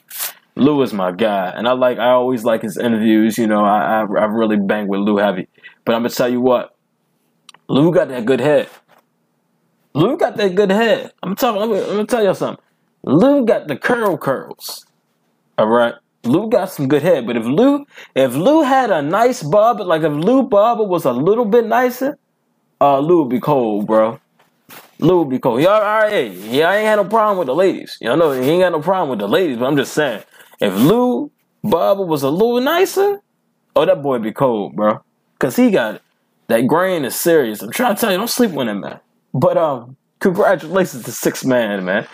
[0.56, 1.98] Lou is my guy, and I like.
[1.98, 3.38] I always like his interviews.
[3.38, 5.48] You know, I I, I really bang with Lou heavy.
[5.84, 6.76] But I'm gonna tell you what,
[7.68, 8.68] Lou got that good head.
[9.94, 11.12] Lou got that good head.
[11.22, 11.62] I'm talking.
[11.62, 12.64] I'm gonna tell you something.
[13.02, 14.86] Lou got the curl curls.
[15.58, 15.94] All right.
[16.22, 20.02] Lou got some good head, but if Lou, if Lou had a nice barber, like
[20.02, 22.18] if Lou barber was a little bit nicer,
[22.80, 24.20] uh, Lou be cold, bro.
[24.98, 25.60] Lou be cold.
[25.60, 27.96] He all right, yeah, I ain't had no problem with the ladies.
[28.00, 30.22] Y'all know, he ain't got no problem with the ladies, but I'm just saying,
[30.60, 31.30] if Lou
[31.62, 33.20] barber was a little nicer,
[33.76, 35.02] oh, that boy be cold, bro.
[35.38, 36.02] Cause he got
[36.48, 37.62] that grain is serious.
[37.62, 39.00] I'm trying to tell you, don't sleep with him, man.
[39.32, 42.06] But um, congratulations to six man, man.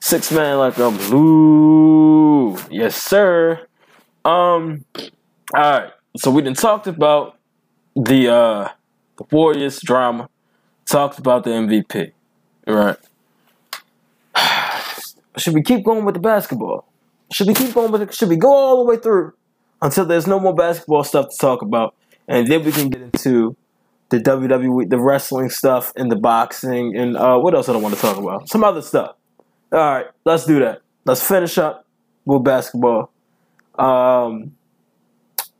[0.00, 2.58] Six man like a blue.
[2.70, 3.66] Yes, sir.
[4.24, 4.84] Um
[5.54, 5.92] alright.
[6.16, 7.38] So we done talked about
[7.94, 8.68] the uh
[9.30, 10.28] Warriors drama.
[10.86, 12.12] talks about the MVP.
[12.66, 12.96] Right.
[15.36, 16.86] Should we keep going with the basketball?
[17.32, 18.14] Should we keep going with it?
[18.14, 19.32] Should we go all the way through
[19.80, 21.94] until there's no more basketball stuff to talk about?
[22.26, 23.56] And then we can get into
[24.10, 27.94] the WWE, the wrestling stuff, and the boxing, and uh, what else I don't want
[27.94, 28.48] to talk about?
[28.48, 29.14] Some other stuff.
[29.72, 30.82] All right, let's do that.
[31.04, 31.86] Let's finish up
[32.24, 33.12] with basketball.
[33.78, 34.56] Um,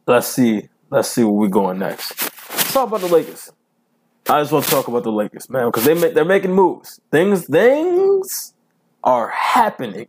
[0.06, 0.68] let's see.
[0.90, 2.30] Let's see where we're going next.
[2.70, 3.52] Let's talk about the Lakers.
[4.28, 7.00] I just want to talk about the Lakers, man, because they they're making moves.
[7.10, 8.54] Things things
[9.02, 10.06] are happening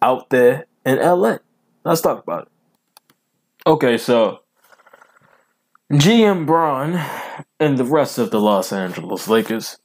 [0.00, 1.36] out there in LA.
[1.84, 3.12] Let's talk about it.
[3.66, 4.38] Okay, so
[5.92, 6.98] GM Braun
[7.60, 9.76] and the rest of the Los Angeles Lakers,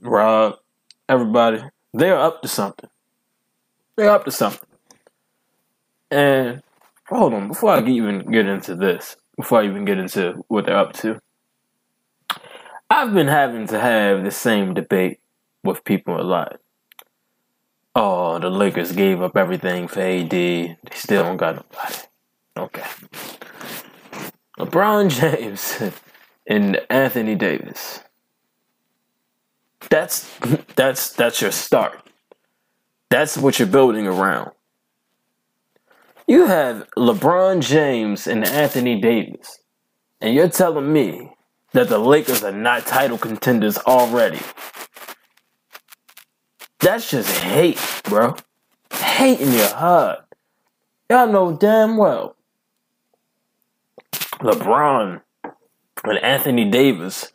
[0.00, 0.56] Rob,
[1.08, 1.62] everybody,
[1.94, 2.90] they're up to something.
[3.94, 4.68] They're up to something.
[6.10, 6.60] And
[7.06, 10.76] hold on, before I even get into this, before I even get into what they're
[10.76, 11.20] up to,
[12.92, 15.18] I've been having to have the same debate
[15.64, 16.60] with people a lot.
[17.94, 20.28] Oh, the Lakers gave up everything for AD.
[20.28, 21.96] They still don't got nobody.
[22.54, 22.84] Okay.
[24.58, 25.80] LeBron James
[26.46, 28.00] and Anthony Davis.
[29.88, 30.30] That's
[30.76, 31.98] that's that's your start.
[33.08, 34.50] That's what you're building around.
[36.26, 39.60] You have LeBron James and Anthony Davis,
[40.20, 41.30] and you're telling me
[41.72, 44.40] that the Lakers are not title contenders already.
[46.80, 48.36] That's just hate, bro.
[48.92, 50.20] Hate in your heart.
[51.08, 52.36] Y'all know damn well
[54.42, 55.20] LeBron
[56.04, 57.30] and Anthony Davis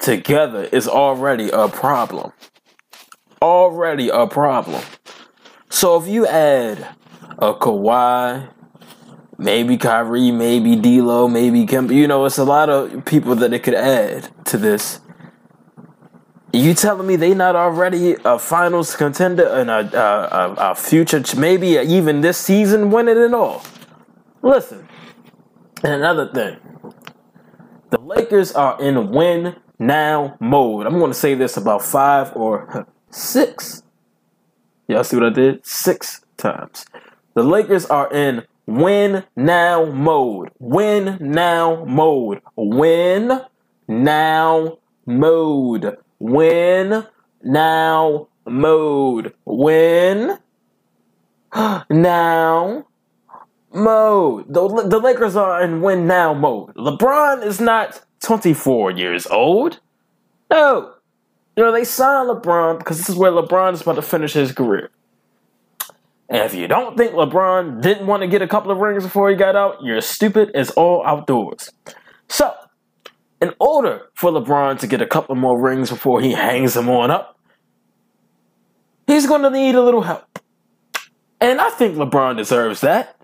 [0.00, 2.32] together is already a problem.
[3.42, 4.82] Already a problem.
[5.68, 6.94] So if you add
[7.38, 8.48] a Kawhi,
[9.38, 13.62] maybe Kyrie, maybe D'Lo, maybe Kemba, you know, it's a lot of people that it
[13.62, 15.00] could add to this.
[16.52, 21.22] You telling me they not already a finals contender and a, a, a, a future,
[21.36, 23.64] maybe even this season winning it all?
[24.40, 24.86] Listen,
[25.82, 26.58] and another thing,
[27.90, 30.86] the Lakers are in win now mode.
[30.86, 33.82] I'm going to say this about five or six.
[34.86, 35.66] Y'all see what I did?
[35.66, 36.84] Six times.
[37.34, 40.50] The Lakers are in win now mode.
[40.58, 42.40] Win now mode.
[42.56, 43.40] Win
[43.88, 45.96] now mode.
[46.18, 47.06] Win
[47.42, 49.34] now mode.
[49.44, 50.38] Win
[51.90, 52.86] now
[53.72, 54.52] mode.
[54.52, 56.74] The, the Lakers are in win now mode.
[56.74, 59.80] LeBron is not 24 years old.
[60.50, 60.94] No.
[61.56, 64.52] You know, they signed LeBron because this is where LeBron is about to finish his
[64.52, 64.90] career.
[66.28, 69.28] And if you don't think LeBron didn't want to get a couple of rings before
[69.28, 71.70] he got out, you're stupid as all outdoors.
[72.28, 72.52] So,
[73.42, 77.10] in order for LeBron to get a couple more rings before he hangs them on
[77.10, 77.38] up,
[79.06, 80.38] he's going to need a little help.
[81.40, 83.16] And I think LeBron deserves that.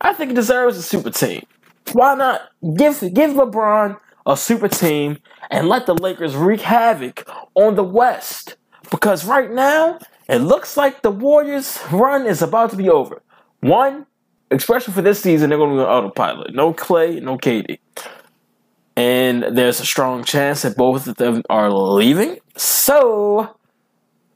[0.00, 1.46] I think he deserves a super team.
[1.92, 2.42] Why not
[2.76, 5.18] give give LeBron a super team
[5.50, 8.56] and let the Lakers wreak havoc on the West?
[8.90, 13.22] Because right now, it looks like the Warriors' run is about to be over.
[13.60, 14.06] One,
[14.50, 16.54] especially for this season, they're going to be on autopilot.
[16.54, 17.78] No Clay, no KD.
[18.96, 22.38] And there's a strong chance that both of them are leaving.
[22.56, 23.56] So,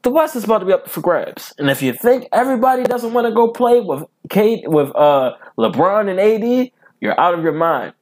[0.03, 1.53] the West is about to be up for grabs.
[1.57, 6.09] And if you think everybody doesn't want to go play with Kate, with uh, LeBron
[6.09, 7.93] and AD, you're out of your mind.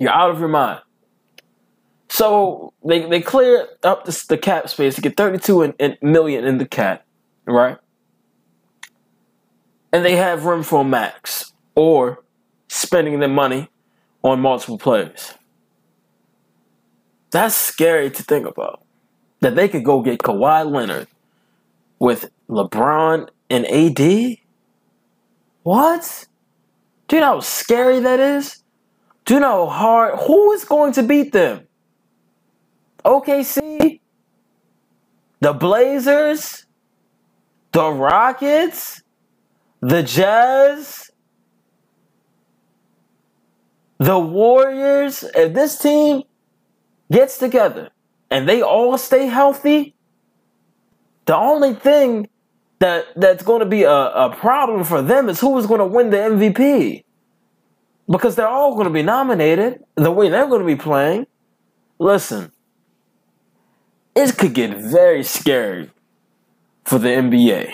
[0.00, 0.80] You're out of your mind.
[2.14, 6.44] So they they clear up the, the cap space to get 32 in, in million
[6.44, 7.04] in the cap,
[7.44, 7.76] right?
[9.92, 12.22] And they have room for max or
[12.68, 13.68] spending their money
[14.22, 15.34] on multiple players.
[17.32, 18.84] That's scary to think about.
[19.40, 21.08] That they could go get Kawhi Leonard
[21.98, 24.36] with LeBron and AD?
[25.64, 26.28] What?
[27.08, 28.62] Do you know how scary that is?
[29.24, 30.18] Do you know how hard?
[30.28, 31.66] Who is going to beat them?
[33.04, 34.00] OKC?
[35.40, 36.66] The Blazers?
[37.72, 39.02] The Rockets?
[39.80, 41.10] The Jazz?
[43.98, 45.24] The Warriors?
[45.34, 46.22] If this team
[47.12, 47.90] gets together
[48.30, 49.94] and they all stay healthy,
[51.26, 52.28] the only thing
[52.78, 55.86] that that's going to be a, a problem for them is who is going to
[55.86, 57.04] win the MVP.
[58.10, 61.26] Because they're all going to be nominated the way they're going to be playing.
[61.98, 62.52] Listen,
[64.14, 65.90] it could get very scary
[66.84, 67.72] for the NBA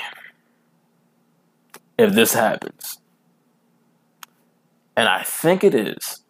[1.99, 2.99] if this happens.
[4.97, 6.23] And I think it is.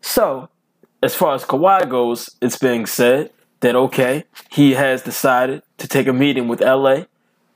[0.00, 0.48] So,
[1.02, 6.06] as far as Kawhi goes, it's being said that okay, he has decided to take
[6.06, 7.04] a meeting with LA,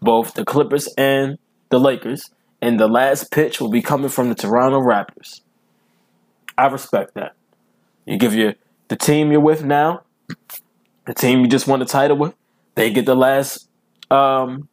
[0.00, 1.38] both the Clippers and
[1.70, 5.40] the Lakers, and the last pitch will be coming from the Toronto Raptors.
[6.56, 7.34] I respect that.
[8.06, 8.54] You give your
[8.88, 10.02] the team you're with now,
[11.06, 12.34] the team you just won the title with,
[12.74, 13.68] they get the last
[14.10, 14.68] um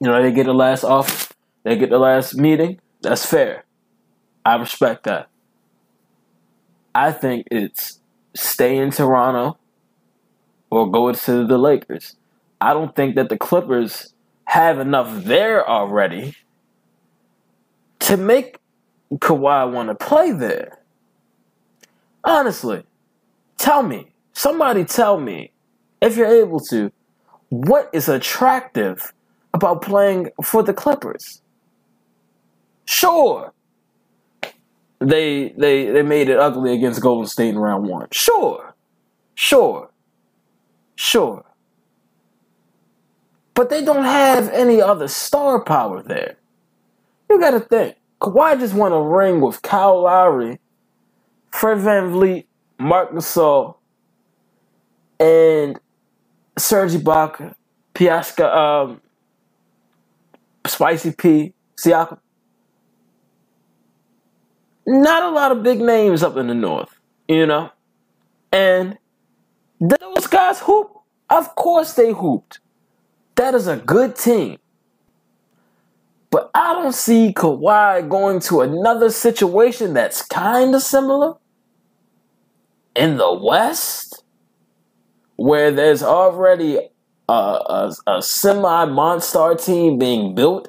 [0.00, 1.32] you know, they get the last off
[1.64, 2.78] they get the last meeting.
[3.00, 3.64] That's fair.
[4.44, 5.28] I respect that.
[6.94, 7.98] I think it's
[8.34, 9.58] stay in Toronto
[10.70, 12.16] or go to the Lakers.
[12.60, 16.34] I don't think that the Clippers have enough there already
[18.00, 18.58] to make
[19.12, 20.78] Kawhi want to play there.
[22.24, 22.84] Honestly,
[23.58, 25.50] tell me, somebody tell me,
[26.00, 26.92] if you're able to,
[27.48, 29.14] what is attractive
[29.54, 31.40] about playing for the Clippers?
[32.84, 33.52] Sure.
[34.98, 38.08] They they they made it ugly against Golden State in round 1.
[38.12, 38.74] Sure.
[39.34, 39.90] Sure.
[40.94, 41.44] Sure.
[43.54, 46.36] But they don't have any other star power there.
[47.28, 47.96] You gotta think.
[48.20, 50.58] Kawhi just won a ring with Kyle Lowry,
[51.50, 52.46] Fred VanVleet,
[52.78, 53.76] Marc Gasol,
[55.20, 55.78] and
[56.58, 57.54] Serge Ibaka,
[57.94, 59.00] Piasca, um,
[60.66, 62.18] Spicy P, Siakam.
[64.86, 66.98] Not a lot of big names up in the north,
[67.28, 67.70] you know?
[68.52, 68.98] And
[69.80, 70.92] those guys hoop?
[71.30, 72.60] Of course they hooped.
[73.36, 74.58] That is a good team.
[76.30, 81.34] But I don't see Kawhi going to another situation that's kind of similar.
[82.96, 84.24] in the West,
[85.36, 86.78] where there's already
[87.28, 90.68] a, a, a semi Monstar team being built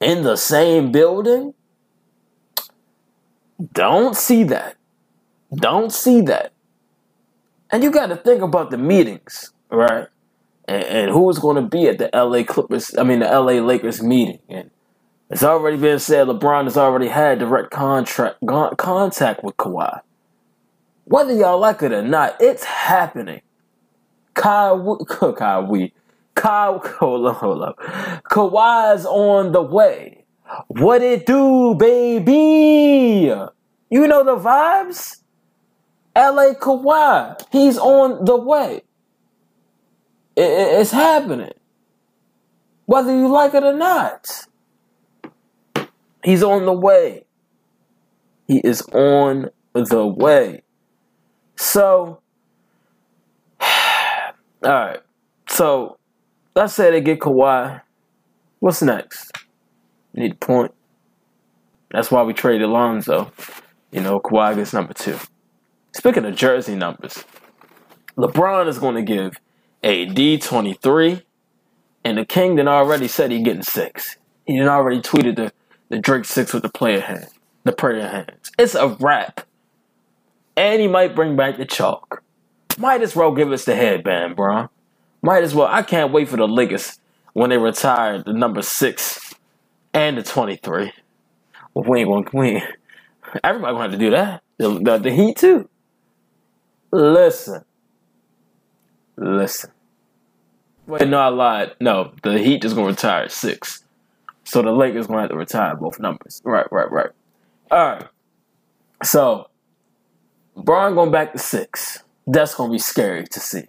[0.00, 1.54] in the same building,
[3.72, 4.76] don't see that.
[5.54, 6.52] Don't see that.
[7.70, 10.08] And you got to think about the meetings, right?
[10.66, 14.02] And, and who's going to be at the LA Clippers, I mean, the LA Lakers
[14.02, 14.40] meeting.
[14.48, 14.70] And
[15.30, 18.38] it's already been said LeBron has already had direct contract
[18.76, 20.00] contact with Kawhi.
[21.04, 23.42] Whether y'all like it or not, it's happening.
[24.34, 25.90] Kyle, Kyle,
[26.34, 27.78] Kyle, hold up, hold up.
[28.30, 30.24] Kawhi's on the way.
[30.68, 33.32] What it do, baby?
[33.90, 35.20] You know the vibes?
[36.16, 38.82] LA Kawhi, he's on the way.
[40.36, 41.52] It, it, it's happening.
[42.86, 44.46] Whether you like it or not.
[46.22, 47.24] He's on the way.
[48.46, 50.62] He is on the way.
[51.56, 52.20] So,
[54.64, 55.00] all right.
[55.48, 55.98] So,
[56.54, 57.82] let's say they get Kawhi.
[58.60, 59.30] What's next?
[60.14, 60.72] Need a point.
[61.90, 63.30] That's why we traded Lonzo.
[63.92, 65.18] You know, Kawhi gets number two.
[65.92, 67.24] Speaking of jersey numbers,
[68.16, 69.38] LeBron is going to give
[69.84, 71.22] AD 23,
[72.04, 74.16] and the King then already said he getting six.
[74.44, 75.52] He then already tweeted the,
[75.90, 77.28] the Drake six with the player hand,
[77.62, 78.50] the prayer hands.
[78.58, 79.42] It's a wrap.
[80.56, 82.23] And he might bring back the chalk.
[82.78, 84.68] Might as well give us the headband, bro.
[85.22, 85.68] Might as well.
[85.68, 86.98] I can't wait for the Lakers
[87.32, 89.34] when they retire the number six
[89.92, 90.92] and the 23.
[91.74, 92.62] Well, we ain't to, we
[93.42, 94.42] everybody gonna have to do that.
[94.58, 95.68] The, the, the Heat, too.
[96.92, 97.64] Listen.
[99.16, 99.70] Listen.
[100.86, 101.72] Wait, no, I lied.
[101.80, 103.84] No, the Heat is to retire six.
[104.44, 106.42] So the Lakers to have to retire both numbers.
[106.44, 107.10] Right, right, right.
[107.70, 108.04] All right.
[109.02, 109.48] So,
[110.56, 112.04] Bron going back to six.
[112.26, 113.64] That's to be scary to see.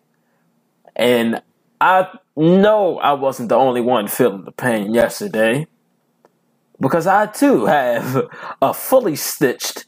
[0.95, 1.41] And
[1.81, 5.67] I know I wasn't the only one feeling the pain yesterday
[6.79, 8.27] because I too have
[8.61, 9.85] a fully stitched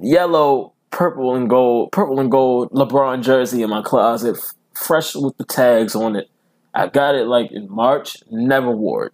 [0.00, 4.38] yellow, purple, and gold, purple and gold LeBron jersey in my closet,
[4.74, 6.30] fresh with the tags on it.
[6.74, 9.12] I got it like in March, never wore it.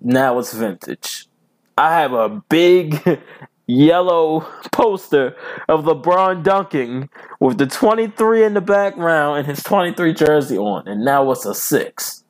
[0.00, 1.26] Now it's vintage.
[1.78, 3.00] I have a big
[3.66, 4.40] yellow
[4.72, 5.36] poster
[5.68, 7.08] of LeBron dunking
[7.40, 11.54] with the 23 in the background and his 23 jersey on, and now it's a
[11.54, 12.24] six.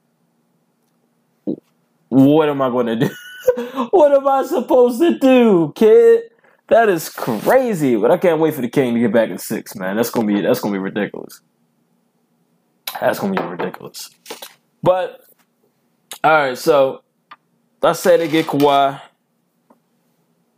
[2.09, 3.11] What am I going to do?
[3.91, 6.24] what am I supposed to do, kid?
[6.68, 9.76] That is crazy, but I can't wait for the King to get back in six,
[9.76, 9.97] man.
[9.97, 11.41] That's gonna be that's gonna be ridiculous.
[13.01, 14.11] That's gonna be ridiculous.
[14.82, 15.20] But
[16.24, 17.05] all right, so
[17.82, 19.01] let's say they get Kawhi.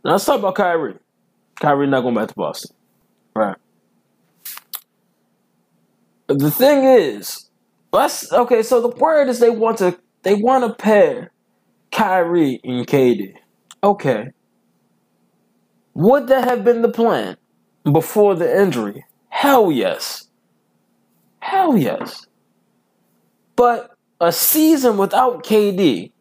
[0.03, 0.95] Now let's talk about Kyrie.
[1.59, 2.75] Kyrie not going back to Boston.
[3.35, 3.57] Right.
[6.27, 7.49] The thing is,
[7.91, 11.31] let's okay, so the word is they want to they want to pair
[11.91, 13.33] Kyrie and KD.
[13.83, 14.29] Okay.
[15.95, 17.35] Would that have been the plan
[17.91, 19.03] before the injury?
[19.29, 20.27] Hell yes.
[21.39, 22.27] Hell yes.
[23.55, 26.11] But a season without KD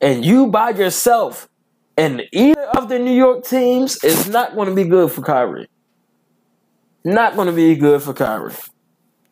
[0.00, 1.49] and you by yourself
[1.96, 5.68] and either of the New York teams is not going to be good for Kyrie.
[7.04, 8.54] Not going to be good for Kyrie.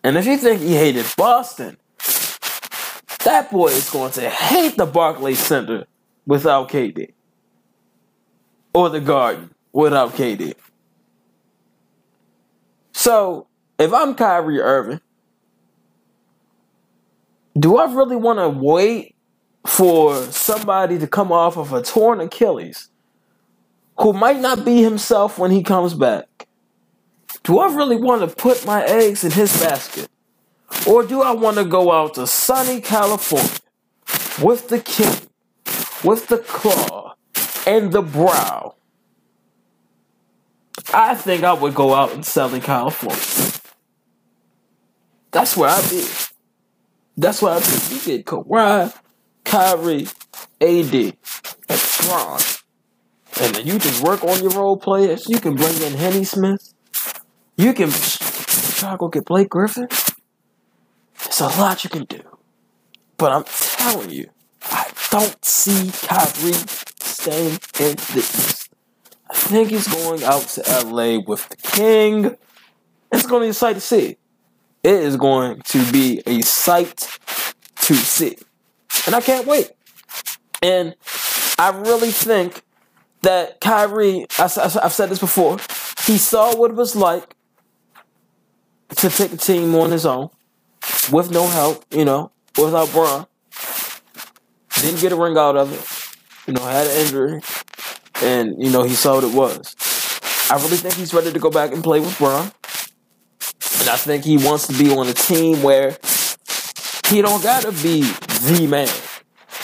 [0.04, 1.76] And if you think he hated Boston,
[3.24, 5.86] that boy is going to hate the Barclays Center
[6.26, 7.12] without KD.
[8.72, 10.54] Or the Garden without KD.
[12.92, 13.46] So,
[13.78, 15.00] if I'm Kyrie Irving,
[17.58, 19.14] do I really want to wait
[19.68, 22.88] for somebody to come off of a torn Achilles
[23.98, 26.48] who might not be himself when he comes back?
[27.44, 30.08] Do I really want to put my eggs in his basket?
[30.86, 33.60] Or do I want to go out to sunny California
[34.42, 35.14] with the king,
[36.02, 37.14] with the claw,
[37.66, 38.74] and the brow?
[40.94, 42.22] I think I would go out in
[42.60, 43.52] California.
[45.30, 46.06] That's where I'd be.
[47.18, 47.94] That's where I'd be.
[47.94, 48.94] You get Kawhi,
[49.48, 50.06] Kyrie,
[50.60, 52.40] AD, and Bron.
[53.40, 55.26] And then you can work on your role players.
[55.26, 56.74] You can bring in Henny Smith.
[57.56, 59.88] You can try to go get Blake Griffin.
[61.24, 62.20] There's a lot you can do.
[63.16, 64.28] But I'm telling you,
[64.62, 66.52] I don't see Kyrie
[67.00, 68.70] staying in the East.
[69.30, 72.36] I think he's going out to LA with the King.
[73.10, 74.18] It's going to be a sight to see.
[74.82, 77.18] It is going to be a sight
[77.80, 78.36] to see.
[79.06, 79.70] And I can't wait.
[80.62, 80.94] And
[81.58, 82.62] I really think
[83.22, 85.58] that Kyrie, I, have said this before,
[86.06, 87.34] he saw what it was like
[88.96, 90.30] to take the team on his own
[91.12, 93.26] with no help, you know, without Bron.
[94.80, 96.48] Didn't get a ring out of it.
[96.48, 97.42] You know, had an injury.
[98.22, 99.74] And, you know, he saw what it was.
[100.50, 102.50] I really think he's ready to go back and play with Bron.
[103.80, 105.96] And I think he wants to be on a team where
[107.08, 108.88] he don't gotta be the man.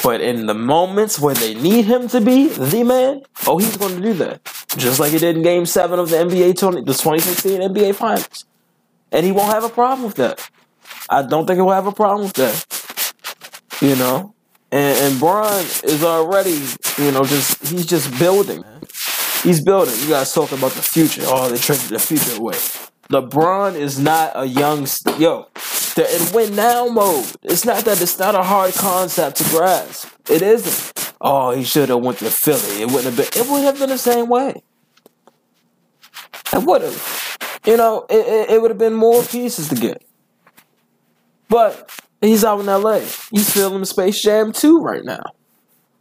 [0.03, 3.97] But in the moments where they need him to be the man, oh, he's going
[3.97, 4.45] to do that.
[4.77, 8.45] Just like he did in Game 7 of the NBA 20, the 2016 NBA Finals.
[9.13, 10.51] And he won't have a problem with that.
[11.09, 13.83] I don't think he'll have a problem with that.
[13.83, 14.35] You know?
[14.73, 16.61] And, and Bron is already,
[16.99, 18.65] you know, just, he's just building.
[19.43, 19.95] He's building.
[20.01, 21.23] You guys talking about the future.
[21.27, 22.57] Oh, they traded the future away.
[23.11, 25.49] LeBron is not a young, st- yo,
[25.95, 27.27] they're in win now mode.
[27.43, 30.09] It's not that it's not a hard concept to grasp.
[30.29, 31.15] It isn't.
[31.21, 32.83] Oh, he should have went to Philly.
[32.83, 33.43] It wouldn't have been.
[33.43, 34.63] It would have been the same way.
[36.53, 37.37] It would have.
[37.67, 40.05] You know, it, it, it would have been more pieces to get.
[41.49, 41.91] But
[42.21, 43.01] he's out in LA.
[43.31, 45.23] He's filming Space Jam 2 right now.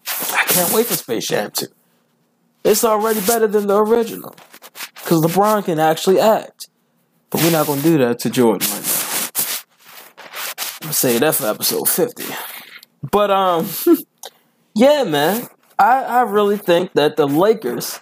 [0.07, 1.67] I can't wait for Space Jam 2.
[2.63, 4.35] It's already better than the original.
[4.95, 6.69] Because LeBron can actually act.
[7.33, 8.87] But we're not going to do that to Jordan right now.
[10.83, 12.25] I'm say that for episode 50.
[13.09, 13.67] But um
[14.75, 15.47] yeah, man.
[15.79, 17.99] I, I really think that the Lakers,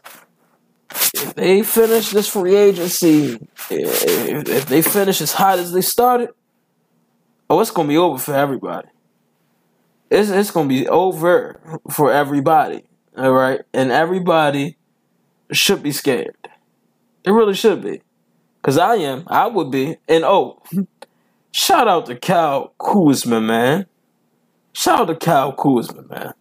[1.14, 6.32] if they finish this free agency, if, if they finish as hot as they started,
[7.50, 8.90] oh, it's gonna be over for everybody.
[10.10, 12.84] It's it's gonna be over for everybody.
[13.18, 14.78] All right, and everybody
[15.54, 16.36] should be scared.
[17.24, 18.02] It really should be,
[18.62, 19.24] cause I am.
[19.28, 19.98] I would be.
[20.08, 20.62] And oh,
[21.52, 23.86] Shout out to Kyle Kuzma, man.
[24.74, 26.34] Shout out to Kyle Kuzma, man.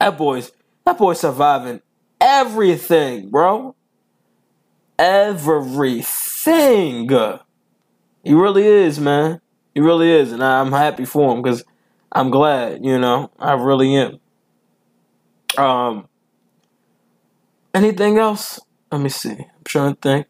[0.00, 0.50] That boy's
[0.86, 1.82] that boy's surviving
[2.20, 3.74] everything, bro.
[4.98, 6.00] Everything.
[8.24, 9.40] He really is, man.
[9.74, 11.62] He really is, and I'm happy for him because
[12.10, 13.30] I'm glad, you know.
[13.38, 14.18] I really am.
[15.58, 16.08] Um.
[17.74, 18.58] Anything else?
[18.90, 19.32] Let me see.
[19.32, 20.26] I'm trying to think.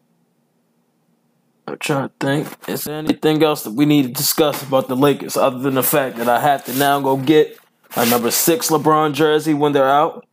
[1.69, 2.47] I'm trying to think.
[2.67, 5.83] Is there anything else that we need to discuss about the Lakers other than the
[5.83, 7.57] fact that I have to now go get
[7.95, 10.25] a number six LeBron jersey when they're out?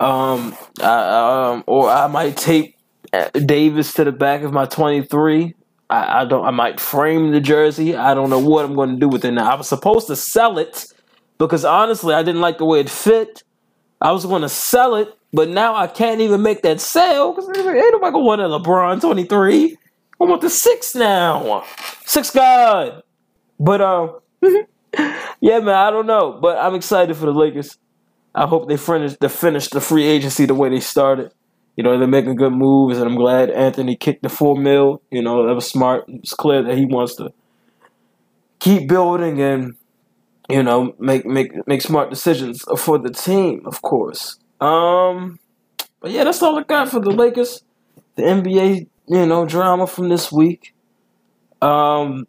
[0.00, 2.76] Um, I, um, or I might tape
[3.46, 5.54] Davis to the back of my 23.
[5.88, 6.44] I, I don't.
[6.44, 7.96] I might frame the jersey.
[7.96, 9.50] I don't know what I'm going to do with it now.
[9.50, 10.86] I was supposed to sell it
[11.38, 13.42] because honestly, I didn't like the way it fit.
[14.00, 17.48] I was going to sell it, but now I can't even make that sale because
[17.48, 19.78] ain't nobody going to want a LeBron 23.
[20.20, 21.64] I want the six now.
[22.04, 23.02] Six God.
[23.58, 24.12] But uh
[25.40, 26.38] yeah, man, I don't know.
[26.40, 27.78] But I'm excited for the Lakers.
[28.34, 31.30] I hope they finish they finish the free agency the way they started.
[31.76, 35.02] You know, they're making good moves, and I'm glad Anthony kicked the four mil.
[35.10, 36.04] You know, that was smart.
[36.08, 37.32] It's clear that he wants to
[38.60, 39.76] keep building and
[40.48, 44.38] you know make make make smart decisions for the team, of course.
[44.60, 45.38] Um,
[46.00, 47.62] but yeah, that's all I got for the Lakers.
[48.16, 50.74] The NBA you know, drama from this week.
[51.60, 52.26] Um,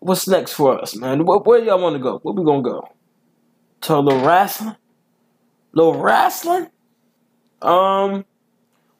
[0.00, 1.24] what's next for us, man?
[1.24, 2.18] Where, where y'all want to go?
[2.18, 2.88] Where we gonna go?
[3.82, 4.76] To a little wrestling?
[5.72, 6.68] Little wrestling?
[7.60, 8.24] Um,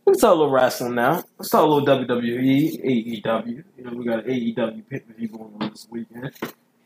[0.05, 1.25] we can talk a little wrestling now.
[1.39, 3.65] Let's talk a little WWE, AEW.
[3.79, 6.33] You know, we got AEW pay per view going on this weekend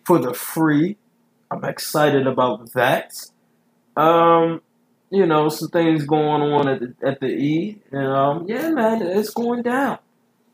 [0.05, 0.97] for the free.
[1.51, 3.13] I'm excited about that.
[3.97, 4.61] Um,
[5.11, 9.03] you know, some things going on at the at the E, and um, yeah, man,
[9.03, 9.99] it's going down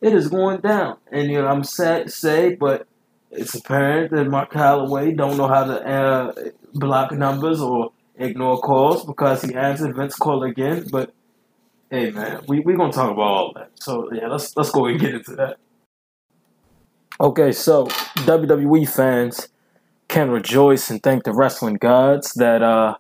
[0.04, 0.98] it is going down.
[1.10, 2.86] And you know, I'm sad to say, but
[3.30, 6.32] it's apparent that Mark Calaway don't know how to uh,
[6.74, 10.86] block numbers or ignore calls because he answered Vince call again.
[10.92, 11.14] But
[11.90, 13.70] hey, man, we we gonna talk about all that.
[13.76, 15.56] So yeah, let's let's go and get into that.
[17.18, 17.86] Okay, so
[18.26, 19.48] WWE fans
[20.08, 22.96] can rejoice and thank the wrestling gods that uh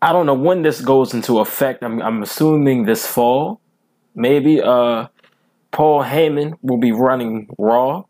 [0.00, 1.82] I don't know when this goes into effect.
[1.82, 3.60] I'm I'm assuming this fall,
[4.14, 4.62] maybe.
[4.62, 5.08] Uh,
[5.74, 8.04] Paul Heyman will be running Raw,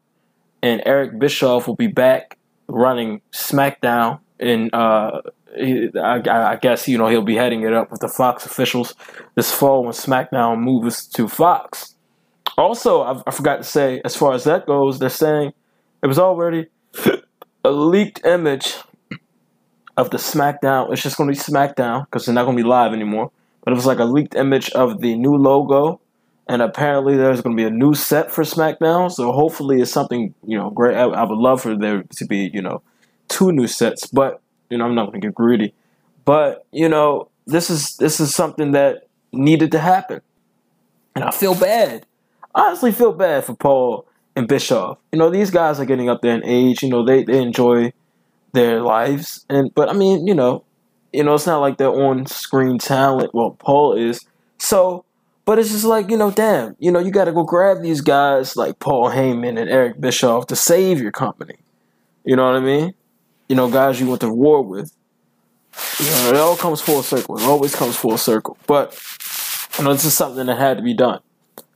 [0.63, 2.37] and Eric Bischoff will be back
[2.69, 4.21] running SmackDown.
[4.39, 5.23] And uh,
[5.57, 8.95] I, I, guess you know he'll be heading it up with the Fox officials
[9.35, 11.95] this fall when SmackDown moves to Fox.
[12.59, 15.55] Also, I, I forgot to say, as far as that goes, they're saying
[16.03, 16.67] it was already
[17.65, 18.75] a leaked image
[19.97, 20.93] of the SmackDown.
[20.93, 23.31] It's just going to be SmackDown because they're not going to be live anymore.
[23.65, 26.03] But it was like a leaked image of the new logo
[26.47, 29.11] and apparently there's going to be a new set for SmackDown.
[29.11, 30.97] So hopefully it's something you know great.
[30.97, 32.83] I, I, would love for there to be you know
[33.29, 34.41] two new sets, but
[34.71, 35.75] you know I'm not going to get greedy.
[36.25, 40.21] But you know this is this is something that needed to happen,
[41.15, 42.07] and I feel bad.
[42.55, 44.99] Honestly feel bad for Paul and Bischoff.
[45.13, 46.83] You know, these guys are getting up there in age.
[46.83, 47.93] You know, they, they enjoy
[48.53, 50.65] their lives, and but I mean, you know,
[51.13, 53.35] you know, it's not like they're on screen talent.
[53.35, 54.25] Well, Paul is.
[54.59, 55.05] So,
[55.45, 58.01] but it's just like you know, damn, you know, you got to go grab these
[58.01, 61.57] guys like Paul Heyman and Eric Bischoff to save your company.
[62.25, 62.95] You know what I mean?
[63.49, 64.93] You know, guys you went to war with.
[65.99, 67.37] You know, it all comes full circle.
[67.37, 68.57] It always comes full circle.
[68.67, 68.99] But
[69.79, 71.21] you know, this is something that had to be done.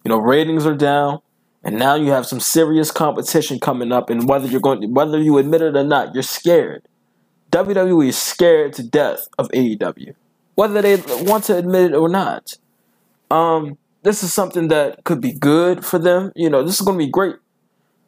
[0.05, 1.21] You know, ratings are down,
[1.63, 4.09] and now you have some serious competition coming up.
[4.09, 6.85] And whether you're going, to, whether you admit it or not, you're scared.
[7.51, 10.15] WWE is scared to death of AEW,
[10.55, 12.55] whether they want to admit it or not.
[13.31, 16.33] Um, this is something that could be good for them.
[16.35, 17.37] You know, this is going to be great.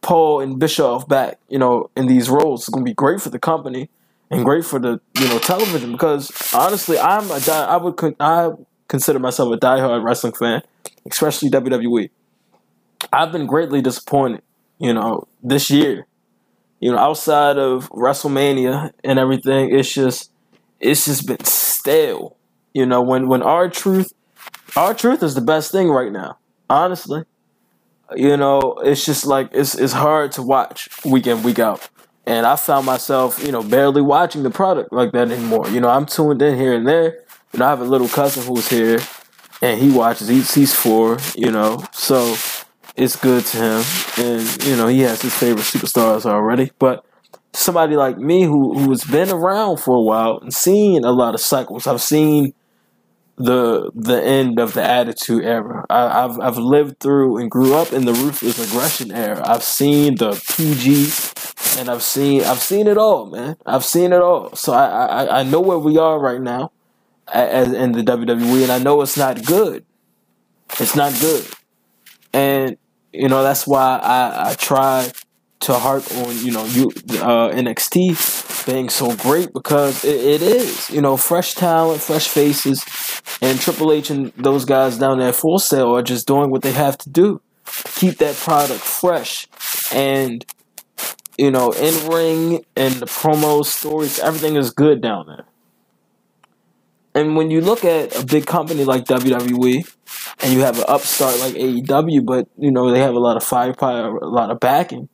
[0.03, 2.63] Paul and Bischoff back, you know, in these roles.
[2.63, 3.91] It's going to be great for the company
[4.31, 8.51] and great for the you know television because honestly, I'm a die, I would I
[8.89, 10.63] consider myself a diehard wrestling fan,
[11.11, 12.11] especially WWE.
[13.13, 14.43] I've been greatly disappointed,
[14.79, 16.07] you know, this year.
[16.81, 20.31] You know, outside of WrestleMania and everything, it's just
[20.79, 22.37] it's just been stale.
[22.73, 23.43] You know, when when
[24.77, 26.39] R-Truth R-Truth is the best thing right now,
[26.69, 27.25] honestly.
[28.15, 31.89] You know, it's just like it's it's hard to watch week in, week out.
[32.27, 35.69] And I found myself, you know, barely watching the product like that anymore.
[35.69, 37.25] You know, I'm tuned in here and there.
[37.53, 39.01] You know, I have a little cousin who's here
[39.63, 42.35] and he watches, he's, he's four, you know, so
[42.97, 44.25] it's good to him.
[44.25, 46.71] And, you know, he has his favorite superstars already.
[46.79, 47.05] But
[47.53, 51.41] somebody like me who, who's been around for a while and seen a lot of
[51.41, 52.55] cycles, I've seen
[53.41, 55.87] the the end of the attitude era.
[55.89, 59.43] I, have I've lived through and grew up in the ruthless aggression era.
[59.47, 63.57] I've seen the PG, and I've seen I've seen it all, man.
[63.65, 64.55] I've seen it all.
[64.55, 66.71] So I I, I know where we are right now,
[67.33, 69.87] as in the WWE, and I know it's not good.
[70.79, 71.47] It's not good,
[72.35, 72.77] and
[73.11, 75.11] you know that's why I I try
[75.61, 76.89] to harp on you know you
[77.21, 82.85] uh, NXT being so great because it, it is you know fresh talent, fresh faces,
[83.43, 86.63] and Triple H and those guys down there at Full Sail are just doing what
[86.63, 89.47] they have to do to keep that product fresh
[89.93, 90.45] and
[91.37, 95.45] you know in ring and the promo stories everything is good down there.
[97.13, 99.93] And when you look at a big company like WWE
[100.43, 103.43] and you have an upstart like AEW, but you know they have a lot of
[103.45, 105.09] firepower, a lot of backing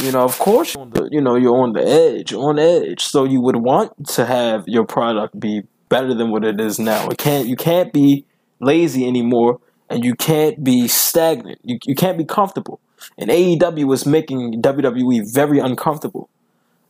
[0.00, 0.76] you know, of course,
[1.10, 3.02] you know, you're on the edge, on edge.
[3.02, 7.08] So you would want to have your product be better than what it is now.
[7.08, 8.24] It can't, you can't be
[8.60, 11.60] lazy anymore, and you can't be stagnant.
[11.62, 12.80] You you can't be comfortable.
[13.18, 16.28] And AEW was making WWE very uncomfortable,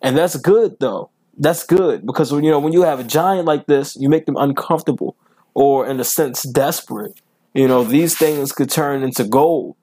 [0.01, 1.11] and that's good though.
[1.39, 4.27] That's good because when you know when you have a giant like this, you make
[4.27, 5.17] them uncomfortable
[5.55, 7.21] or in a sense desperate.
[7.55, 9.77] You know these things could turn into gold,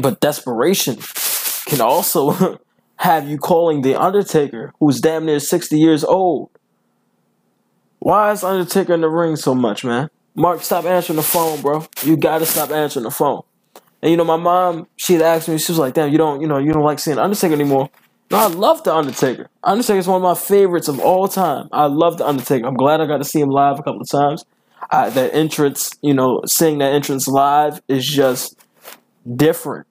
[0.00, 0.98] but desperation
[1.70, 2.58] can also
[2.96, 6.50] have you calling the Undertaker, who's damn near 60 years old.
[8.00, 10.10] Why is Undertaker in the ring so much, man?
[10.34, 11.86] Mark, stop answering the phone, bro.
[12.02, 13.42] You gotta stop answering the phone.
[14.02, 16.46] And you know, my mom, she'd asked me, she was like, damn, you don't, you
[16.46, 17.90] know, you don't like seeing Undertaker anymore.
[18.30, 19.48] No, I love the Undertaker.
[19.62, 21.68] Undertaker is one of my favorites of all time.
[21.72, 22.66] I love the Undertaker.
[22.66, 24.44] I'm glad I got to see him live a couple of times.
[24.90, 28.58] That entrance, you know, seeing that entrance live is just
[29.36, 29.86] different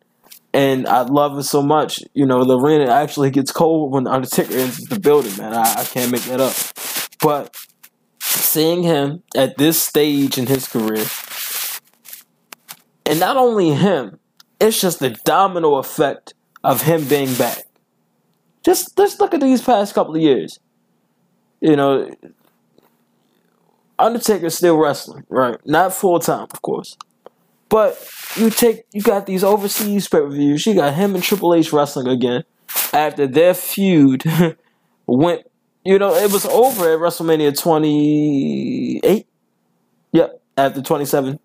[0.53, 2.01] and I love it so much.
[2.13, 5.53] You know, the arena actually gets cold when the Undertaker enters the building, man.
[5.53, 6.55] I, I can't make that up.
[7.21, 7.55] But
[8.21, 11.05] seeing him at this stage in his career,
[13.05, 14.19] and not only him,
[14.59, 16.33] it's just the domino effect
[16.63, 17.63] of him being back.
[18.63, 20.59] Just let's look at these past couple of years.
[21.61, 22.09] You know,
[23.97, 25.57] Undertaker's still wrestling, right?
[25.65, 26.97] Not full time, of course.
[27.69, 27.97] But
[28.35, 30.65] you take you got these overseas pay per views.
[30.65, 32.43] You got him and Triple H wrestling again
[32.93, 34.23] after their feud
[35.05, 35.45] went.
[35.85, 39.27] You know, it was over at WrestleMania 28.
[40.11, 41.39] Yep, after 27,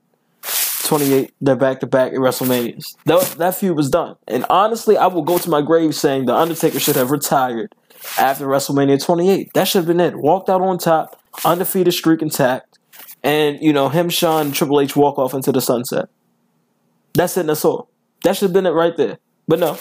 [0.84, 2.96] 28, they're back to back at WrestleManias.
[3.06, 4.16] That, that feud was done.
[4.26, 7.74] And honestly, I will go to my grave saying The Undertaker should have retired
[8.18, 9.52] after WrestleMania 28.
[9.54, 10.16] That should have been it.
[10.16, 12.78] Walked out on top, undefeated streak intact,
[13.22, 16.08] and, you know, him, Shawn, Triple H walk off into the sunset.
[17.14, 17.46] That's it.
[17.46, 17.88] That's all.
[18.22, 19.18] That should have been it right there.
[19.46, 19.78] But no.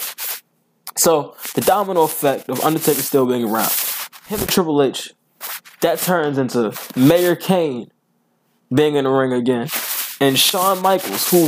[0.95, 3.71] So the domino effect of Undertaker still being around,
[4.27, 5.13] him and Triple H,
[5.81, 7.91] that turns into Mayor Kane
[8.73, 9.67] being in the ring again,
[10.21, 11.47] and Shawn Michaels, who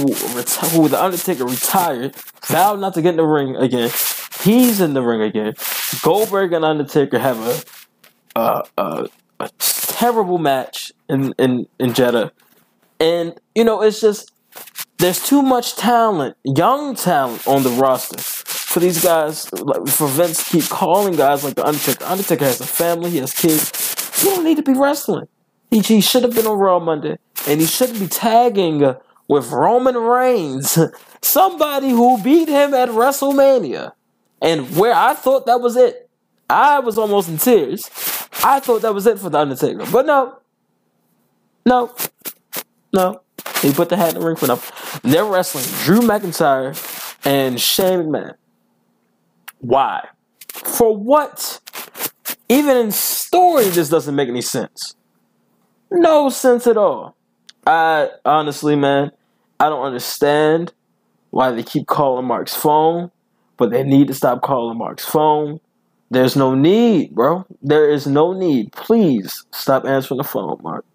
[0.69, 2.15] who the Undertaker retired,
[2.45, 3.91] vowed not to get in the ring again.
[4.41, 5.53] He's in the ring again.
[6.01, 7.65] Goldberg and Undertaker have
[8.35, 8.67] a,
[9.39, 12.31] a terrible match in, in in Jeddah,
[12.99, 14.31] and you know it's just
[14.97, 19.51] there's too much talent, young talent on the roster for these guys.
[19.51, 22.05] Like for Vince to keep calling guys like the Undertaker.
[22.05, 24.21] Undertaker has a family, he has kids.
[24.21, 25.27] He don't need to be wrestling.
[25.69, 27.17] He, he should have been on Raw Monday,
[27.47, 30.77] and he shouldn't be tagging uh, with Roman Reigns,
[31.21, 33.91] somebody who beat him at WrestleMania,
[34.41, 36.09] and where I thought that was it.
[36.49, 37.89] I was almost in tears.
[38.43, 40.37] I thought that was it for the Undertaker, but no,
[41.65, 41.93] no,
[42.93, 43.21] no.
[43.61, 44.59] He put the hat in the ring for them.
[45.03, 46.75] They're wrestling Drew McIntyre
[47.25, 48.35] and Shane McMahon.
[49.59, 50.07] Why?
[50.49, 51.59] For what?
[52.47, 54.95] Even in story, this doesn't make any sense.
[55.91, 57.15] No sense at all.
[57.65, 59.11] I honestly, man,
[59.59, 60.73] I don't understand
[61.31, 63.09] why they keep calling Mark's phone,
[63.57, 65.59] but they need to stop calling Mark's phone.
[66.11, 67.45] There's no need, bro.
[67.61, 68.71] There is no need.
[68.73, 70.85] Please stop answering the phone, Mark.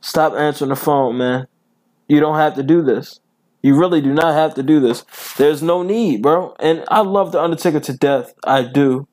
[0.00, 1.46] Stop answering the phone, man.
[2.08, 3.20] You don't have to do this.
[3.62, 5.04] You really do not have to do this.
[5.36, 6.54] There's no need, bro.
[6.60, 8.32] And I love the Undertaker to death.
[8.44, 9.06] I do.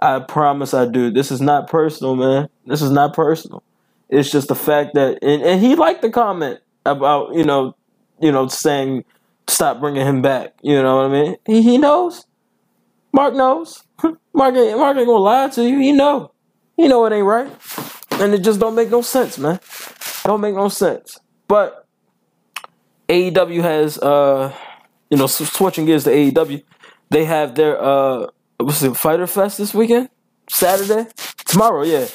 [0.00, 1.10] I promise I do.
[1.10, 2.48] This is not personal, man.
[2.66, 3.62] This is not personal.
[4.08, 7.76] It's just the fact that and, and he liked the comment about, you know,
[8.20, 9.04] you know, saying
[9.46, 10.54] stop bringing him back.
[10.62, 11.36] You know what I mean?
[11.46, 12.24] He he knows.
[13.12, 13.82] Mark knows.
[14.32, 15.78] Mark ain't, Mark ain't gonna lie to you.
[15.78, 16.32] He know.
[16.76, 17.50] He know it ain't right.
[18.12, 19.60] And it just don't make no sense, man.
[20.24, 21.18] Don't make no sense.
[21.46, 21.79] But
[23.10, 24.54] AEW has, uh,
[25.10, 26.62] you know, switching gears to AEW,
[27.10, 30.08] they have their uh, what's it, Fyter Fest this weekend,
[30.48, 31.10] Saturday,
[31.44, 32.06] tomorrow, yeah,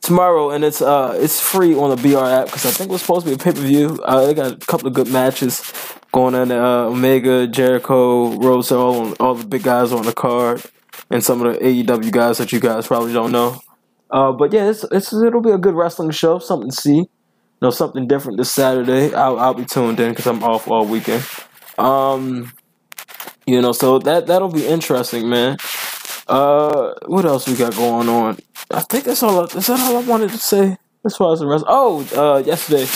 [0.00, 3.00] tomorrow, and it's uh, it's free on the BR app because I think it was
[3.02, 4.00] supposed to be a pay per view.
[4.02, 5.72] Uh, they got a couple of good matches
[6.10, 6.50] going on.
[6.50, 10.64] Uh, Omega, Jericho, Rhodes, all all the big guys on the card,
[11.10, 13.60] and some of the AEW guys that you guys probably don't know.
[14.10, 17.08] Uh, but yeah, it's, it's it'll be a good wrestling show, something to see
[17.62, 21.24] know something different this Saturday, I'll, I'll be tuned in because I'm off all weekend.
[21.78, 22.52] Um,
[23.46, 25.56] you know, so that that'll be interesting, man.
[26.28, 28.38] Uh, what else we got going on?
[28.70, 29.44] I think that's all.
[29.44, 31.64] Is that all I wanted to say as far as the rest?
[31.66, 32.86] Oh, uh, yesterday,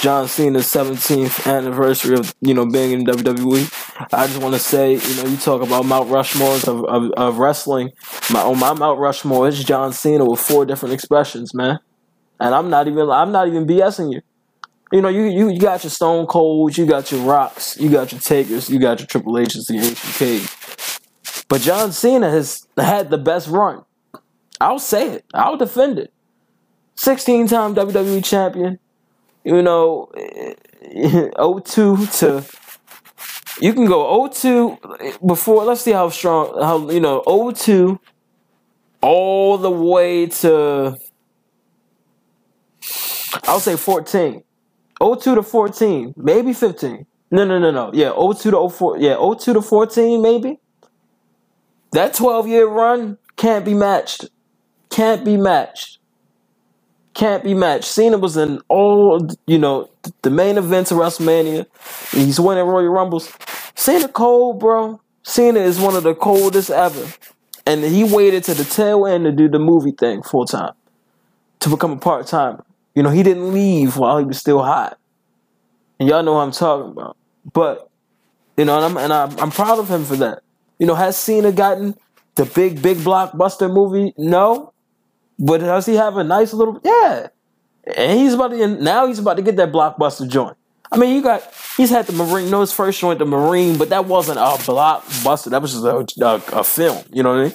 [0.00, 4.08] John Cena's 17th anniversary of you know being in WWE.
[4.12, 7.38] I just want to say, you know, you talk about Mount Rushmores of, of, of
[7.38, 7.90] wrestling.
[8.32, 11.78] My on my Mount Rushmore is John Cena with four different expressions, man.
[12.42, 14.20] And I'm not even I'm not even BSing you.
[14.92, 18.12] You know, you, you, you got your Stone Colds, you got your Rocks, you got
[18.12, 21.46] your Takers, you got your Triple H's, your HBK.
[21.48, 23.84] But John Cena has had the best run.
[24.60, 25.24] I'll say it.
[25.32, 26.12] I'll defend it.
[26.96, 28.78] 16 time WWE champion.
[29.44, 32.44] You know, eh, eh, 02 to.
[33.60, 34.78] You can go 02
[35.26, 35.64] before.
[35.64, 36.60] Let's see how strong.
[36.60, 37.22] How, you know,
[37.54, 37.98] 02
[39.00, 40.98] all the way to
[43.44, 44.42] I'll say 14.
[45.00, 47.06] 02 to 14, maybe 15.
[47.30, 47.90] No, no, no, no.
[47.92, 48.98] Yeah, 02 to 04.
[48.98, 50.58] Yeah, 02 to 14, maybe.
[51.92, 54.28] That 12 year run can't be matched.
[54.90, 55.98] Can't be matched.
[57.14, 57.84] Can't be matched.
[57.84, 59.90] Cena was in all, you know,
[60.22, 61.66] the main events of WrestleMania.
[62.12, 63.32] He's winning Royal Rumbles.
[63.74, 65.00] Cena cold, bro.
[65.22, 67.06] Cena is one of the coldest ever.
[67.66, 70.72] And he waited to the tail end to do the movie thing full time.
[71.60, 72.64] To become a part timer.
[72.94, 74.98] You know, he didn't leave while he was still hot.
[75.98, 77.16] And y'all know what I'm talking about.
[77.52, 77.90] But,
[78.56, 80.42] you know, and I'm and I'm, I'm proud of him for that.
[80.78, 81.94] You know, has Cena gotten
[82.34, 84.12] the big, big blockbuster movie?
[84.18, 84.72] No.
[85.38, 87.28] But does he have a nice little yeah.
[87.96, 90.56] And he's about to now he's about to get that blockbuster joint.
[90.92, 91.42] I mean, you got
[91.78, 92.50] he's had the Marine.
[92.50, 95.50] No, his first joint, the Marine, but that wasn't a blockbuster.
[95.50, 97.02] That was just a, a, a film.
[97.10, 97.54] You know what I mean?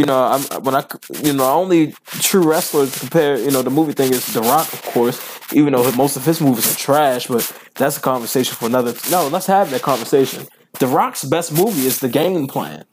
[0.00, 0.84] You know, I'm, when I
[1.22, 3.38] you know only true wrestler to compare.
[3.38, 5.52] You know, the movie thing is The Rock, of course.
[5.52, 8.94] Even though most of his movies are trash, but that's a conversation for another.
[9.12, 10.48] No, let's have that conversation.
[10.80, 12.84] The Rock's best movie is The Game Plan.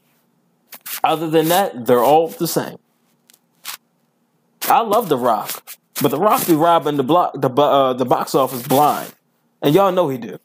[1.04, 2.78] Other than that, they're all the same.
[4.64, 5.64] I love The Rock,
[6.00, 9.16] but The Rock be robbing the block the uh, the box office blind
[9.62, 10.38] and y'all know he do.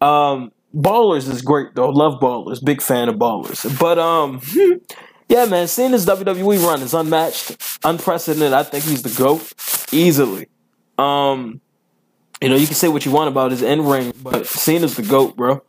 [0.00, 1.88] Um, Ballers is great though.
[1.90, 2.64] Love Ballers.
[2.64, 3.78] Big fan of Ballers.
[3.78, 4.40] But um,
[5.28, 8.52] yeah, man, seeing his WWE run is unmatched, unprecedented.
[8.52, 9.52] I think he's the goat
[9.92, 10.48] easily.
[10.98, 11.60] Um,
[12.40, 15.02] you know, you can say what you want about his in ring, but Cena's the
[15.02, 15.62] goat, bro.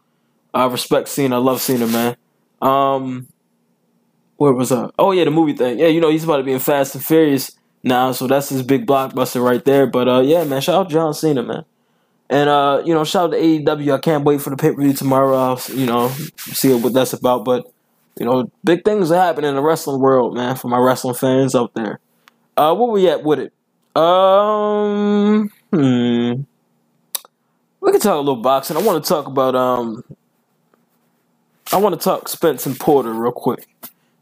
[0.54, 1.36] I respect Cena.
[1.36, 2.16] I love Cena, man.
[2.62, 3.28] Um,
[4.38, 4.90] where was I?
[4.98, 5.80] Oh yeah, the movie thing.
[5.80, 7.52] Yeah, you know he's about to be in Fast and Furious
[7.84, 9.88] now, so that's his big blockbuster right there.
[9.88, 11.66] But uh, yeah, man, shout out John Cena, man.
[12.30, 13.94] And uh, you know, shout out to AEW.
[13.94, 15.36] I can't wait for the pay per view tomorrow.
[15.36, 17.44] I'll, you know, see what that's about.
[17.44, 17.72] But
[18.20, 20.56] you know, big things are happening in the wrestling world, man.
[20.56, 22.00] For my wrestling fans out there.
[22.56, 23.54] Uh, where we at with it?
[24.00, 26.42] Um, hmm.
[27.82, 28.78] we can talk a little boxing.
[28.78, 30.04] I want to talk about um,
[31.72, 33.68] I want to talk Spence and Porter real quick,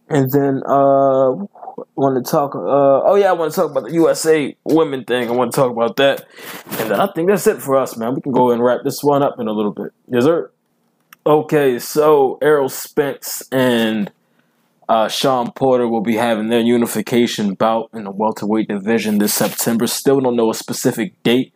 [0.07, 1.35] and then uh,
[1.95, 2.55] want to talk.
[2.55, 2.59] Uh,
[3.03, 5.27] oh yeah, I want to talk about the USA women thing.
[5.27, 6.25] I want to talk about that,
[6.79, 8.15] and I think that's it for us, man.
[8.15, 9.91] We can go and wrap this one up in a little bit.
[10.07, 10.51] Yes, sir.
[11.25, 14.11] Okay, so Errol Spence and
[14.87, 19.87] uh, Shawn Porter will be having their unification bout in the welterweight division this September.
[19.87, 21.53] Still don't know a specific date,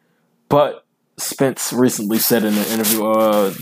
[0.49, 0.86] but
[1.17, 3.53] Spence recently said in an interview uh,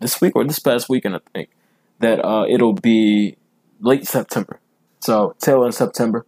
[0.00, 1.48] this week or this past weekend, I think,
[2.00, 3.36] that uh, it'll be
[3.80, 4.60] late September.
[5.06, 6.26] So tail end September,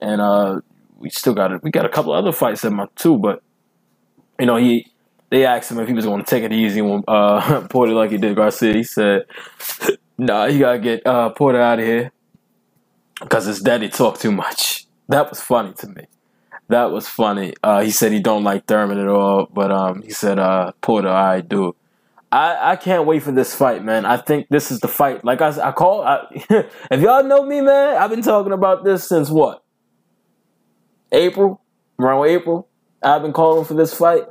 [0.00, 0.60] and uh,
[0.98, 1.62] we still got it.
[1.64, 3.42] We got a couple other fights in month too, but
[4.40, 4.86] you know he.
[5.30, 8.12] They asked him if he was going to take it easy when uh, Porter like
[8.12, 8.74] he did Garcia.
[8.74, 9.26] He said,
[10.18, 12.12] "Nah, you gotta get uh, Porter out of here
[13.20, 16.06] because his daddy talked too much." That was funny to me.
[16.68, 17.54] That was funny.
[17.62, 21.08] Uh, he said he don't like Thurman at all, but um, he said uh, Porter,
[21.10, 21.76] I do.
[22.32, 24.06] I, I can't wait for this fight, man.
[24.06, 25.22] I think this is the fight.
[25.22, 26.24] Like I, I call, I,
[26.90, 29.62] if y'all know me, man, I've been talking about this since what?
[31.12, 31.60] April,
[32.00, 32.68] around April.
[33.02, 34.22] I've been calling for this fight.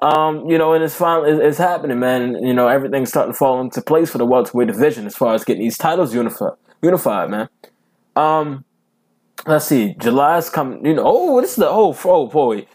[0.00, 2.44] Um, you know, and it's finally it's happening, man.
[2.44, 5.44] You know, everything's starting to fall into place for the welterweight division as far as
[5.44, 7.48] getting these titles unified, unified, man.
[8.16, 8.64] Um,
[9.46, 10.84] let's see, July's coming.
[10.84, 12.66] You know, oh, this is the oh, oh boy,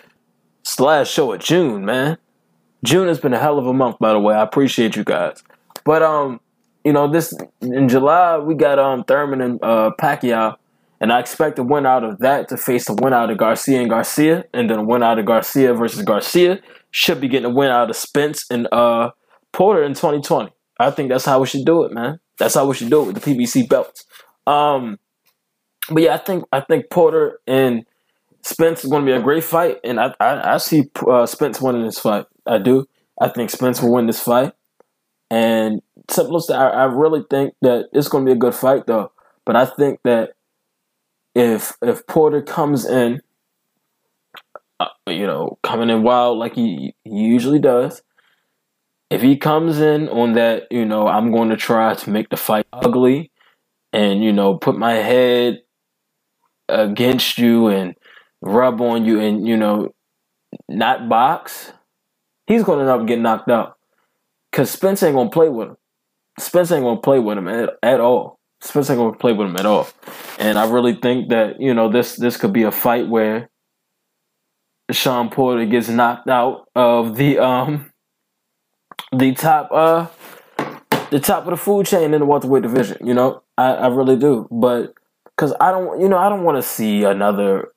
[0.61, 2.17] it's last show of June, man.
[2.83, 4.35] June has been a hell of a month, by the way.
[4.35, 5.43] I appreciate you guys.
[5.83, 6.39] But um,
[6.83, 10.55] you know, this in July we got um Thurman and uh, Pacquiao,
[10.99, 13.79] and I expect a win out of that to face a win out of Garcia
[13.79, 16.59] and Garcia, and then a win out of Garcia versus Garcia.
[16.93, 19.11] Should be getting a win out of Spence and uh
[19.53, 20.51] Porter in 2020.
[20.79, 22.19] I think that's how we should do it, man.
[22.37, 24.05] That's how we should do it with the PBC belts.
[24.47, 24.97] Um,
[25.89, 27.85] but yeah, I think I think Porter and
[28.41, 31.61] Spence is going to be a great fight, and I I, I see uh, Spence
[31.61, 32.25] winning this fight.
[32.45, 32.87] I do.
[33.19, 34.53] I think Spence will win this fight.
[35.29, 39.11] And simplest, I, I really think that it's going to be a good fight, though.
[39.45, 40.31] But I think that
[41.33, 43.21] if if Porter comes in,
[44.79, 48.01] uh, you know, coming in wild like he, he usually does,
[49.09, 52.37] if he comes in on that, you know, I'm going to try to make the
[52.37, 53.31] fight ugly,
[53.93, 55.61] and you know, put my head
[56.67, 57.95] against you and
[58.41, 59.93] rub on you, and you know,
[60.67, 61.71] not box
[62.51, 63.77] he's going to end up getting knocked out.
[64.51, 65.77] Because Spence ain't going to play with him.
[66.39, 68.39] Spence ain't going to play with him at, at all.
[68.61, 69.87] Spence ain't going to play with him at all.
[70.37, 73.49] And I really think that, you know, this this could be a fight where
[74.91, 77.91] Shawn Porter gets knocked out of the um
[79.13, 80.07] the top uh
[81.09, 83.43] the top of the food chain in the welterweight division, you know?
[83.57, 84.47] I, I really do.
[84.51, 84.93] But
[85.37, 87.69] cuz I don't you know, I don't want to see another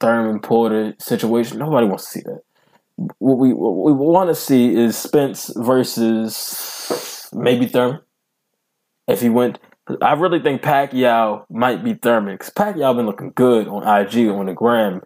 [0.00, 1.58] Thurman Porter situation.
[1.58, 2.42] Nobody wants to see that
[2.96, 8.00] what we what we want to see is Spence versus maybe Thurman.
[9.08, 9.58] If he went,
[10.00, 14.46] I really think Pacquiao might be Thurman because Pacquiao been looking good on IG on
[14.46, 15.02] the gram.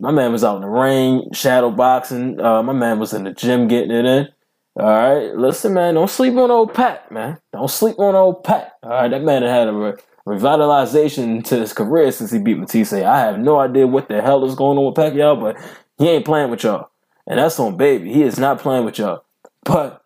[0.00, 2.40] My man was out in the rain, shadow boxing.
[2.40, 4.28] Uh, my man was in the gym getting it in.
[4.76, 7.38] All right, listen, man, don't sleep on old Pat, man.
[7.52, 8.72] Don't sleep on old Pat.
[8.82, 9.92] All right, that man had a re-
[10.26, 12.92] revitalization to his career since he beat Matthysse.
[12.92, 15.56] I have no idea what the hell is going on with Pacquiao, but
[15.98, 16.90] he ain't playing with y'all
[17.26, 18.12] and that's on baby.
[18.12, 19.24] He is not playing with y'all.
[19.64, 20.02] But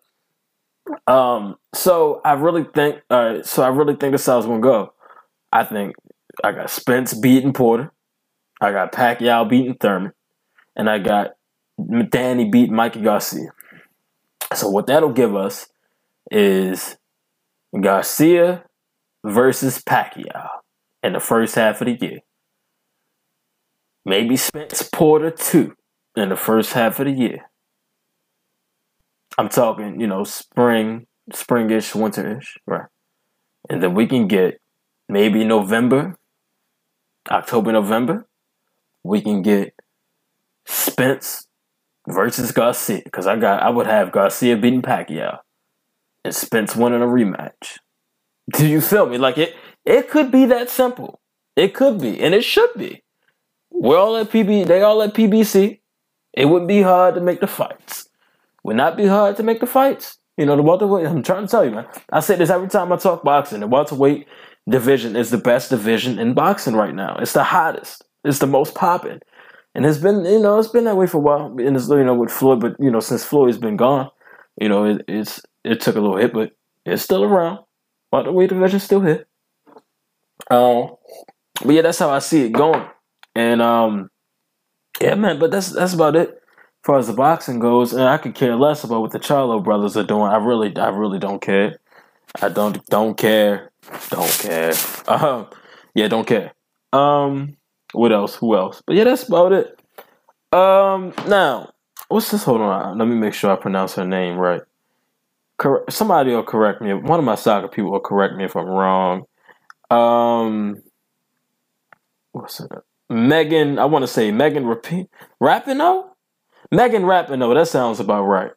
[1.07, 4.61] um, so I really think all right, so I really think this how it's gonna
[4.61, 4.93] go.
[5.51, 5.95] I think
[6.43, 7.91] I got Spence beating Porter,
[8.61, 10.13] I got Pacquiao beating Thurman,
[10.75, 11.31] and I got
[12.09, 13.51] Danny beating Mikey Garcia.
[14.53, 15.67] So what that'll give us
[16.31, 16.97] is
[17.79, 18.63] Garcia
[19.23, 20.47] versus Pacquiao
[21.03, 22.19] in the first half of the year.
[24.05, 25.75] Maybe Spence Porter too
[26.15, 27.49] in the first half of the year.
[29.37, 32.87] I'm talking, you know, spring, springish, winterish, right?
[33.69, 34.59] And then we can get
[35.07, 36.17] maybe November,
[37.29, 38.27] October, November.
[39.03, 39.73] We can get
[40.65, 41.47] Spence
[42.07, 45.39] versus Garcia because I got I would have Garcia beating Pacquiao
[46.25, 47.77] and Spence winning a rematch.
[48.51, 49.17] Do you feel me?
[49.17, 49.55] Like it,
[49.85, 51.19] it could be that simple.
[51.55, 53.03] It could be, and it should be.
[53.71, 54.67] We're all at PB.
[54.67, 55.78] They all at PBC.
[56.33, 58.07] It wouldn't be hard to make the fights.
[58.63, 60.17] Would not be hard to make the fights.
[60.37, 61.87] You know, the welterweight, I'm trying to tell you, man.
[62.11, 63.59] I say this every time I talk boxing.
[63.59, 64.27] The welterweight
[64.69, 67.17] division is the best division in boxing right now.
[67.19, 68.05] It's the hottest.
[68.23, 69.19] It's the most popping.
[69.75, 71.57] And it's been, you know, it's been that way for a while.
[71.57, 74.09] And it's, you know, with Floyd, but, you know, since Floyd's been gone,
[74.59, 76.51] you know, it, it's, it took a little hit, but
[76.85, 77.59] it's still around.
[78.11, 79.25] Welterweight division's still here.
[80.49, 80.95] Um,
[81.63, 82.85] but yeah, that's how I see it going.
[83.35, 84.09] And, um,
[85.01, 86.29] yeah, man, but that's that's about it.
[86.29, 89.63] As far as the boxing goes, and I could care less about what the Charlo
[89.63, 90.31] brothers are doing.
[90.31, 91.77] I really, I really don't care.
[92.41, 93.71] I don't, don't care,
[94.09, 94.73] don't care.
[95.07, 95.47] Um,
[95.95, 96.53] yeah, don't care.
[96.93, 97.57] Um,
[97.93, 98.35] what else?
[98.35, 98.81] Who else?
[98.85, 99.79] But yeah, that's about it.
[100.53, 101.73] Um, now,
[102.09, 102.43] what's this?
[102.43, 104.61] Hold on, let me make sure I pronounce her name right.
[105.57, 106.93] Cor- somebody will correct me.
[106.93, 109.25] One of my soccer people will correct me if I'm wrong.
[109.89, 110.81] Um,
[112.31, 112.71] what's it?
[113.09, 115.09] Megan, I want to say Megan Repeat
[115.41, 116.09] Rapinoe?
[116.71, 118.51] Megan Rapinoe, that sounds about right.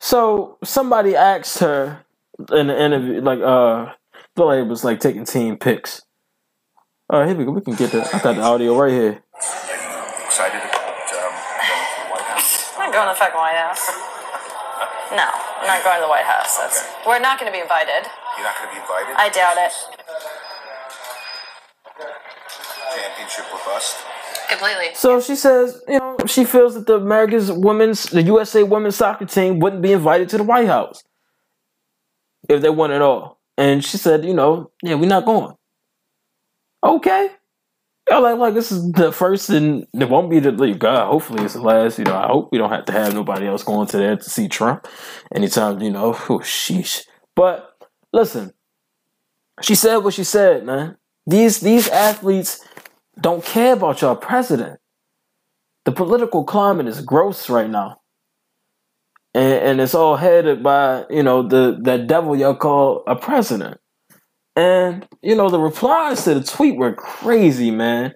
[0.00, 2.04] So somebody asked her
[2.52, 3.92] in the interview, like uh,
[4.34, 6.02] feel like it was like taking team pics.
[7.08, 7.52] All right, here we go.
[7.52, 8.02] We can get the.
[8.02, 9.22] I got the audio right here.
[10.26, 12.74] Excited about um, going to the White House?
[12.76, 13.84] I'm not going to the fucking White House.
[15.14, 16.58] No, I'm not going to the White House.
[16.58, 18.10] That's we're not going to be invited.
[18.36, 19.14] You're not going to be invited.
[19.16, 19.72] I doubt it
[23.16, 23.96] Championship or bust.
[24.48, 24.94] completely.
[24.94, 29.24] So she says, you know, she feels that the America's women's, the USA women's soccer
[29.26, 31.02] team wouldn't be invited to the White House
[32.48, 33.40] if they won it all.
[33.58, 35.54] And she said, you know, yeah, we're not going.
[36.84, 37.30] Okay.
[38.08, 41.44] Yeah, like, like this is the first and it won't be the like, God, hopefully
[41.44, 41.98] it's the last.
[41.98, 44.30] You know, I hope we don't have to have nobody else going to there to
[44.30, 44.86] see Trump
[45.34, 47.02] anytime, you know, oh sheesh.
[47.34, 47.76] But
[48.12, 48.52] listen,
[49.60, 50.98] she said what she said, man.
[51.26, 52.64] These these athletes
[53.20, 54.78] don't care about your president.
[55.84, 58.00] The political climate is gross right now.
[59.34, 63.78] And, and it's all headed by, you know, the that devil y'all call a president.
[64.56, 68.14] And, you know, the replies to the tweet were crazy, man.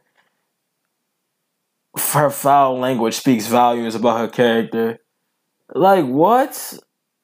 [2.12, 4.98] Her foul language speaks volumes about her character.
[5.74, 6.78] Like, what?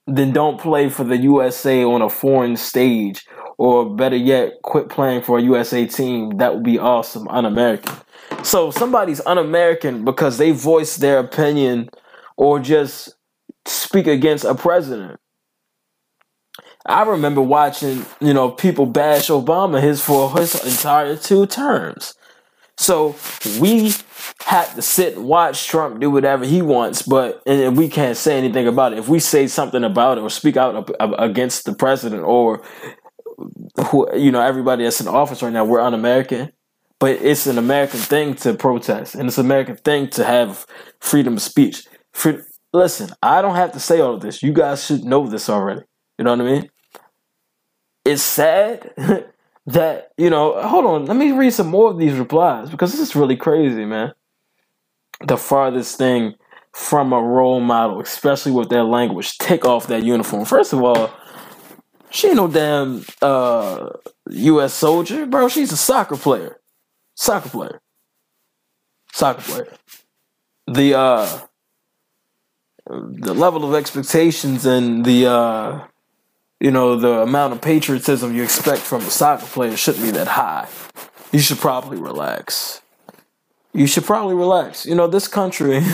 [0.07, 3.27] Then don't play for the USA on a foreign stage.
[3.59, 6.37] Or better yet, quit playing for a USA team.
[6.39, 7.27] That would be awesome.
[7.29, 7.95] Un American.
[8.43, 11.89] So somebody's un American because they voice their opinion
[12.37, 13.15] or just
[13.65, 15.19] speak against a president.
[16.85, 22.15] I remember watching, you know, people bash Obama his for his entire two terms.
[22.79, 23.17] So
[23.59, 23.93] we
[24.41, 28.37] had to sit and watch Trump do whatever he wants, but and we can't say
[28.39, 28.99] anything about it.
[28.99, 32.63] If we say something about it or speak out against the president or
[33.91, 36.53] who, you know, everybody that's in office right now, we're un-American.
[36.99, 40.67] But it's an American thing to protest, and it's an American thing to have
[40.99, 41.87] freedom of speech.
[42.73, 44.43] Listen, I don't have to say all of this.
[44.43, 45.83] You guys should know this already.
[46.19, 46.71] You know what I mean?
[48.05, 48.95] It's sad
[49.67, 53.01] that, you know, hold on, let me read some more of these replies because this
[53.01, 54.13] is really crazy, man.
[55.27, 56.35] The farthest thing
[56.73, 60.45] from a role model, especially with their language, take off that uniform.
[60.45, 61.11] First of all,
[62.17, 63.91] she ain't no damn uh,
[64.31, 64.73] U.S.
[64.73, 65.49] soldier, bro.
[65.49, 66.59] She's a soccer player,
[67.15, 67.83] soccer player,
[69.13, 69.69] soccer player.
[70.67, 71.41] The uh,
[72.89, 75.85] the level of expectations and the uh,
[76.59, 80.29] you know the amount of patriotism you expect from a soccer player shouldn't be that
[80.29, 80.69] high.
[81.33, 82.81] You should probably relax.
[83.75, 84.87] You should probably relax.
[84.87, 85.85] You know this country.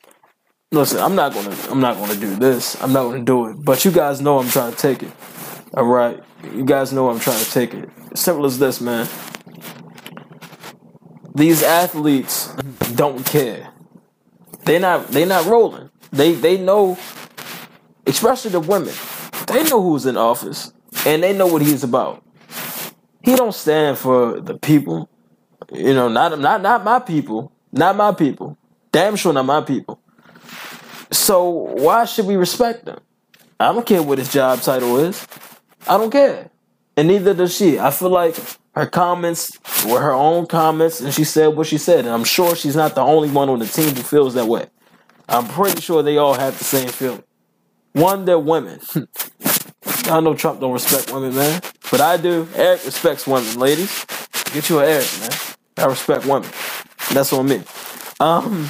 [0.70, 2.80] listen, I'm not gonna I'm not gonna do this.
[2.82, 3.64] I'm not gonna do it.
[3.64, 5.12] But you guys know I'm trying to take it.
[5.74, 7.88] All right, you guys know I'm trying to take it.
[8.14, 9.08] Simple as this, man.
[11.34, 12.48] These athletes
[12.94, 13.70] don't care.
[14.64, 15.88] They not they not rolling.
[16.10, 16.98] They they know,
[18.06, 18.94] especially the women.
[19.46, 20.72] They know who's in office
[21.06, 22.22] and they know what he's about.
[23.22, 25.08] He don't stand for the people.
[25.72, 27.50] You know, not not not my people.
[27.72, 28.58] Not my people.
[28.90, 29.98] Damn sure not my people.
[31.10, 32.98] So why should we respect him?
[33.58, 35.26] I don't care what his job title is.
[35.88, 36.50] I don't care.
[36.96, 37.78] And neither does she.
[37.78, 38.36] I feel like
[38.74, 42.00] her comments were her own comments and she said what she said.
[42.00, 44.66] And I'm sure she's not the only one on the team who feels that way.
[45.28, 47.22] I'm pretty sure they all have the same feeling.
[47.92, 48.80] One, they're women.
[50.04, 51.60] I know Trump don't respect women, man.
[51.90, 52.48] But I do.
[52.54, 54.04] Eric respects women, ladies.
[54.52, 55.30] Get you an Eric, man.
[55.78, 56.48] I respect women.
[57.12, 57.62] That's on me.
[58.20, 58.68] Um,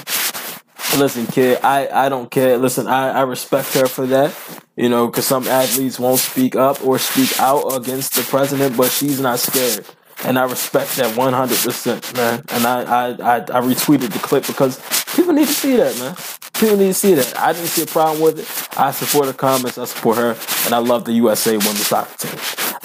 [0.98, 2.56] listen, kid, I, I don't care.
[2.58, 4.36] Listen, I, I respect her for that.
[4.76, 8.90] You know, because some athletes won't speak up or speak out against the president, but
[8.90, 9.86] she's not scared.
[10.24, 12.44] And I respect that 100%, man.
[12.48, 14.78] And I, I, I, I retweeted the clip because
[15.14, 16.16] people need to see that, man.
[16.54, 17.36] People need to see that.
[17.38, 18.78] I didn't see a problem with it.
[18.78, 19.78] I support her comments.
[19.78, 20.36] I support her.
[20.64, 22.38] And I love the USA women's soccer team.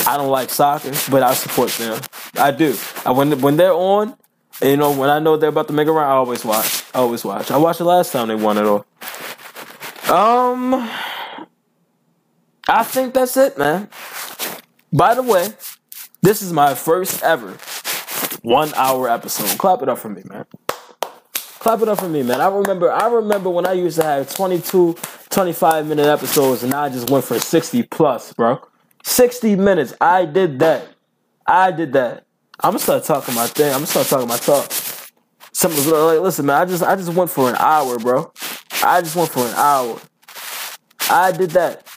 [0.08, 2.02] I don't like soccer, but I support them.
[2.38, 2.76] I do.
[3.06, 4.18] I, when, when they're on,
[4.62, 6.84] you know, when I know they're about to make a run, I always watch.
[6.94, 7.52] I always watch.
[7.52, 8.86] I watched the last time they won it all.
[10.10, 10.74] Um,
[12.68, 13.90] I think that's it, man.
[14.92, 15.48] By the way,
[16.22, 17.58] this is my first ever
[18.42, 19.58] one hour episode.
[19.58, 20.46] Clap it up for me, man.
[21.34, 22.40] Clap it up for me, man.
[22.40, 24.96] I remember I remember when I used to have 22,
[25.30, 28.60] 25 minute episodes and I just went for 60 plus, bro.
[29.04, 29.94] 60 minutes.
[30.00, 30.88] I did that.
[31.46, 32.27] I did that.
[32.60, 33.68] I'm gonna start talking my thing.
[33.68, 34.72] I'm gonna start talking my talk.
[35.54, 36.62] Something like, listen, man.
[36.62, 38.32] I just, I just went for an hour, bro.
[38.84, 40.00] I just went for an hour.
[41.10, 41.88] I did that.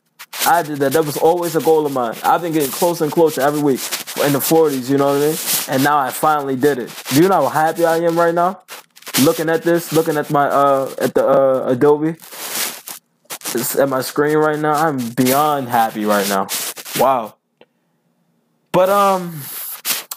[0.46, 0.92] I did that.
[0.92, 2.16] That was always a goal of mine.
[2.24, 3.80] I've been getting closer and closer every week
[4.24, 4.88] in the 40s.
[4.88, 5.36] You know what I mean?
[5.68, 6.94] And now I finally did it.
[7.10, 8.62] Do you know how happy I am right now?
[9.22, 12.16] Looking at this, looking at my uh at the uh Adobe
[13.54, 14.74] it's at my screen right now.
[14.74, 16.46] I'm beyond happy right now.
[16.98, 17.34] Wow.
[18.72, 19.40] But um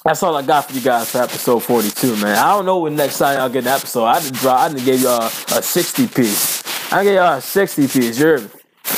[0.04, 2.38] that's all I got for you guys for episode 42, man.
[2.38, 4.06] I don't know when next time I'll get an episode.
[4.06, 6.92] I didn't draw I didn't give y'all a 60 piece.
[6.92, 8.50] I gave y'all a 60 piece, you heard me?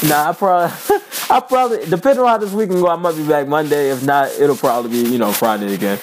[0.09, 0.75] Nah, I probably
[1.29, 3.91] I probably depending on how this week can go, I might be back Monday.
[3.91, 5.99] If not, it'll probably be, you know, Friday again.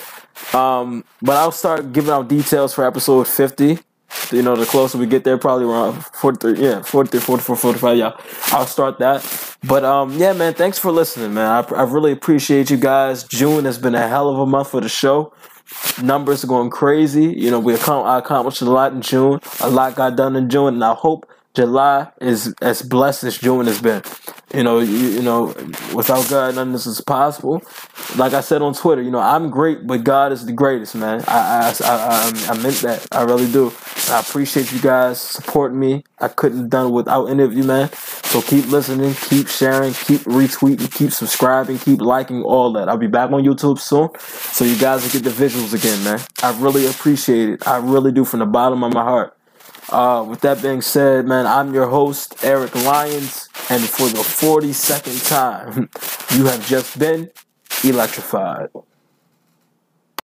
[0.55, 3.79] Um, but I'll start giving out details for episode 50
[4.31, 8.13] you know, the closer we get there, probably around 43, yeah, 43, 44, 45, yeah,
[8.47, 9.57] I'll start that.
[9.65, 11.47] But, um, yeah, man, thanks for listening, man.
[11.47, 13.25] I, I really appreciate you guys.
[13.25, 15.33] June has been a hell of a month for the show.
[16.03, 17.27] Numbers are going crazy.
[17.27, 19.41] You know, we accomplished a lot in June.
[19.61, 23.67] A lot got done in June, and I hope July is as blessed as June
[23.67, 24.03] has been.
[24.55, 25.47] You know, you, you know,
[25.95, 27.63] without God, none of this is possible.
[28.17, 31.23] Like I said on Twitter, you know, I'm great, but God is the greatest, man.
[31.27, 33.07] I I, I, I meant that.
[33.13, 33.73] I really do.
[34.09, 36.05] I appreciate you guys supporting me.
[36.19, 37.91] I couldn't have done it without any of you, man.
[37.93, 42.89] So keep listening, keep sharing, keep retweeting, keep subscribing, keep liking, all that.
[42.89, 46.21] I'll be back on YouTube soon, so you guys will get the visuals again, man.
[46.43, 47.67] I really appreciate it.
[47.67, 49.37] I really do from the bottom of my heart.
[49.91, 55.29] Uh, with that being said, man, I'm your host, Eric Lyons, and for the 42nd
[55.29, 55.91] time,
[56.37, 57.31] you have just been
[57.85, 58.69] electrified.